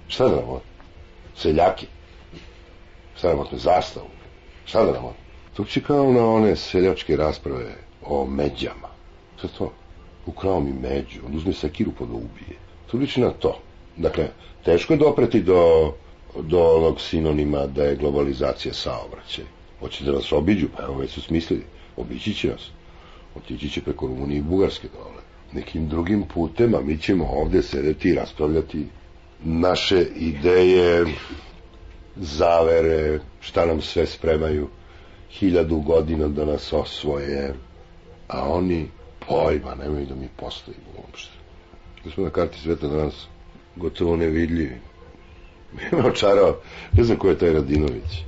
[0.08, 0.72] Šta da nam otme?
[1.36, 1.88] Seljaki.
[3.18, 3.58] Šta da nam otme?
[3.58, 4.10] Zastavu.
[4.66, 5.25] Šta da nam otme?
[5.56, 7.76] To će kao na one seljačke rasprave
[8.06, 8.90] o međama.
[9.38, 9.72] Šta to?
[10.26, 12.58] Ukrao mi među, on uzme sekiru pa ga ubije.
[12.92, 13.60] To liči na to.
[13.98, 14.28] Dakle,
[14.66, 15.94] teško je dopreti do,
[16.42, 19.46] do onog sinonima da je globalizacija saobraćaj.
[19.80, 21.64] Hoće da nas obiđu, pa evo već su smislili.
[21.98, 22.70] Obići će nas.
[23.36, 25.22] Otići će preko Rumunije i Bugarske dole.
[25.54, 28.86] Nekim drugim putem, a mi ćemo ovde sedeti i raspravljati
[29.44, 31.06] naše ideje,
[32.16, 34.68] zavere, šta nam sve spremaju
[35.32, 37.54] hiljadu godina da nas osvoje,
[38.28, 38.88] a oni
[39.28, 41.32] pojma nemaju da mi postojimo uopšte.
[42.06, 43.28] Mi smo na karti sveta danas
[43.76, 44.78] gotovo nevidljivi.
[45.92, 46.58] Ima očarao,
[46.94, 48.24] ne znam ko je taj Radinović,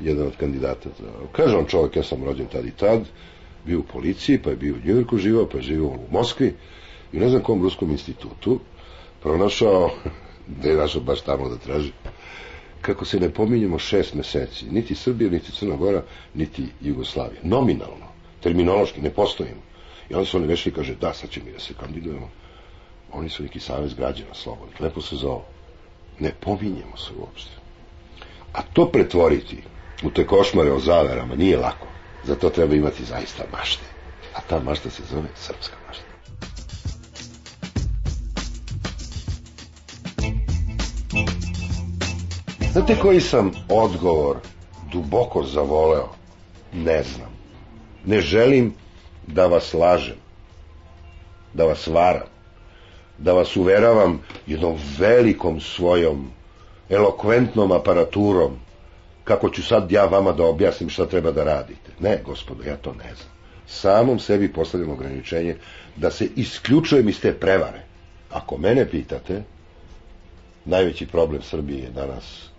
[0.00, 0.88] jedan od kandidata.
[0.98, 1.06] Za...
[1.32, 3.00] Kaže on čovjek, ja sam rođen tad i tad,
[3.66, 6.54] bio u policiji, pa je bio u Njujorku živao, pa je živao u Moskvi
[7.12, 8.60] i ne znam kom ruskom institutu
[9.22, 9.90] pronašao,
[10.62, 11.92] da je našao baš tamo da traži,
[12.84, 16.02] kako se ne pominjemo šest meseci, niti Srbija, niti Crna Gora,
[16.34, 17.40] niti Jugoslavija.
[17.42, 18.08] Nominalno,
[18.40, 19.60] terminološki, ne postojimo.
[20.10, 22.30] I onda su oni vešli i kaže, da, sad će mi da se kandidujemo.
[23.12, 24.74] Oni su neki savez građana slobodni.
[24.80, 25.44] Lepo se zove.
[26.18, 27.50] Ne pominjemo se uopšte.
[28.52, 29.62] A to pretvoriti
[30.02, 31.86] u te košmare o zaverama nije lako.
[32.24, 33.84] Zato treba imati zaista mašte.
[34.34, 36.04] A ta mašta se zove srpska mašta.
[42.74, 44.36] Znate koji sam odgovor
[44.92, 46.08] duboko zavoleo?
[46.72, 47.28] Ne znam.
[48.04, 48.74] Ne želim
[49.26, 50.16] da vas lažem,
[51.52, 52.26] da vas varam,
[53.18, 56.30] da vas uveravam jednom velikom svojom
[56.90, 58.56] elokventnom aparaturom
[59.24, 61.90] kako ću sad ja vama da objasnim šta treba da radite.
[62.00, 63.32] Ne, gospodo, ja to ne znam.
[63.66, 65.56] Samom sebi postavljam ograničenje
[65.96, 67.84] da se isključujem iz te prevare.
[68.30, 69.42] Ako mene pitate,
[70.64, 72.53] najveći problem Srbije je danas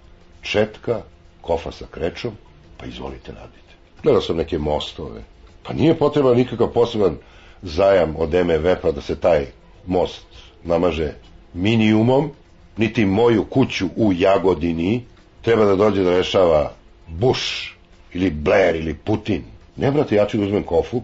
[0.45, 1.01] četka,
[1.41, 2.31] kofa sa krečom,
[2.77, 3.73] pa izvolite radite.
[4.03, 5.21] Gledao sam neke mostove,
[5.63, 7.17] pa nije potreban nikakav poseban
[7.61, 9.45] zajam od MVF-a da se taj
[9.85, 10.25] most
[10.63, 11.13] namaže
[11.53, 12.31] minimumom,
[12.77, 15.05] niti moju kuću u Jagodini
[15.41, 16.71] treba da dođe da rešava
[17.07, 17.71] Bush
[18.13, 19.43] ili Blair ili Putin.
[19.75, 21.01] Ne, brate, ja ću da uzmem kofu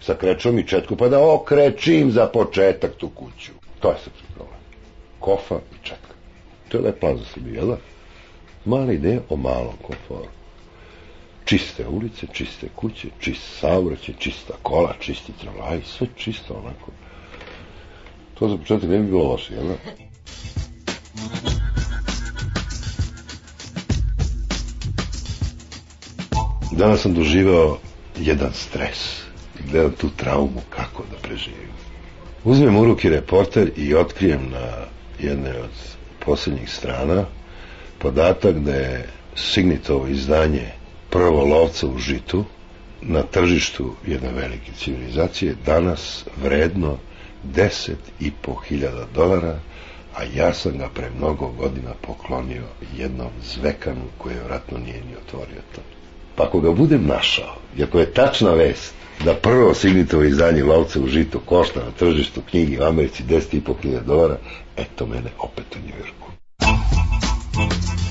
[0.00, 3.52] sa krečom i četku pa da okrećim za početak tu kuću.
[3.80, 4.60] To je srpski problem.
[5.20, 6.14] Kofa i četka.
[6.68, 7.76] To je lep plan za Srbiju, jel da?
[8.64, 10.28] Mala ideja o malom komforu.
[11.44, 16.92] Čiste ulice, čiste kuće, čist saobraćaj, čista kola, čisti tramvaj, sve čisto onako.
[18.34, 19.74] To za početak ne bi bilo loše, jel da?
[26.72, 27.78] Danas sam doživao
[28.16, 29.20] jedan stres
[29.70, 31.70] gledam tu traumu kako da preživim.
[32.44, 34.86] Uzmem u ruki reporter i otkrijem na
[35.18, 35.70] jedne od
[36.24, 37.24] poslednjih strana
[38.00, 40.66] podatak da je Signitovo izdanje
[41.10, 42.44] prvo lovca u žitu
[43.02, 46.96] na tržištu jedne velike civilizacije danas vredno
[47.54, 49.58] 10 i po hiljada dolara,
[50.16, 52.64] a ja sam ga pre mnogo godina poklonio
[52.96, 55.80] jednom zvekanu koji vratno nije ni otvorio to.
[56.36, 58.94] Pa ako ga budem našao, i ako je tačna vest
[59.24, 63.60] da prvo Signitovo izdanje lovca u žitu košta na tržištu knjigi u Americi 10 i
[63.60, 64.36] po hiljada dolara,
[64.76, 66.30] eto mene opet u Njujorku.
[67.52, 68.09] Thank you.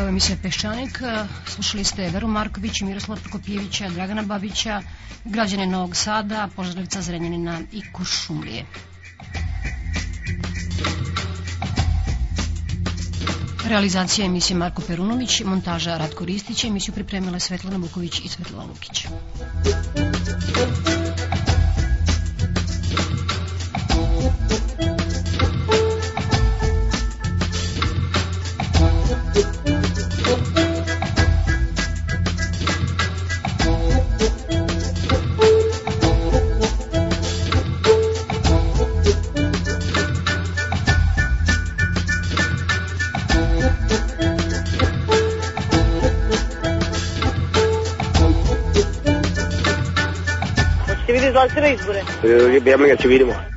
[0.00, 0.98] Bila emisija Peščanik,
[1.46, 4.80] slušali ste Veru Marković, Miroslav Prokopijevića, Dragana Babića,
[5.24, 8.64] građane Novog Sada, Požarevca, Zrenjanina i Kuršumlije.
[13.68, 19.06] Realizacija emisije Marko Perunović, montaža Ratko Ristić, emisiju pripremila Svetlana Vuković i Svetlana Lukić.
[52.24, 52.70] Izbore?
[52.70, 53.49] Ja mi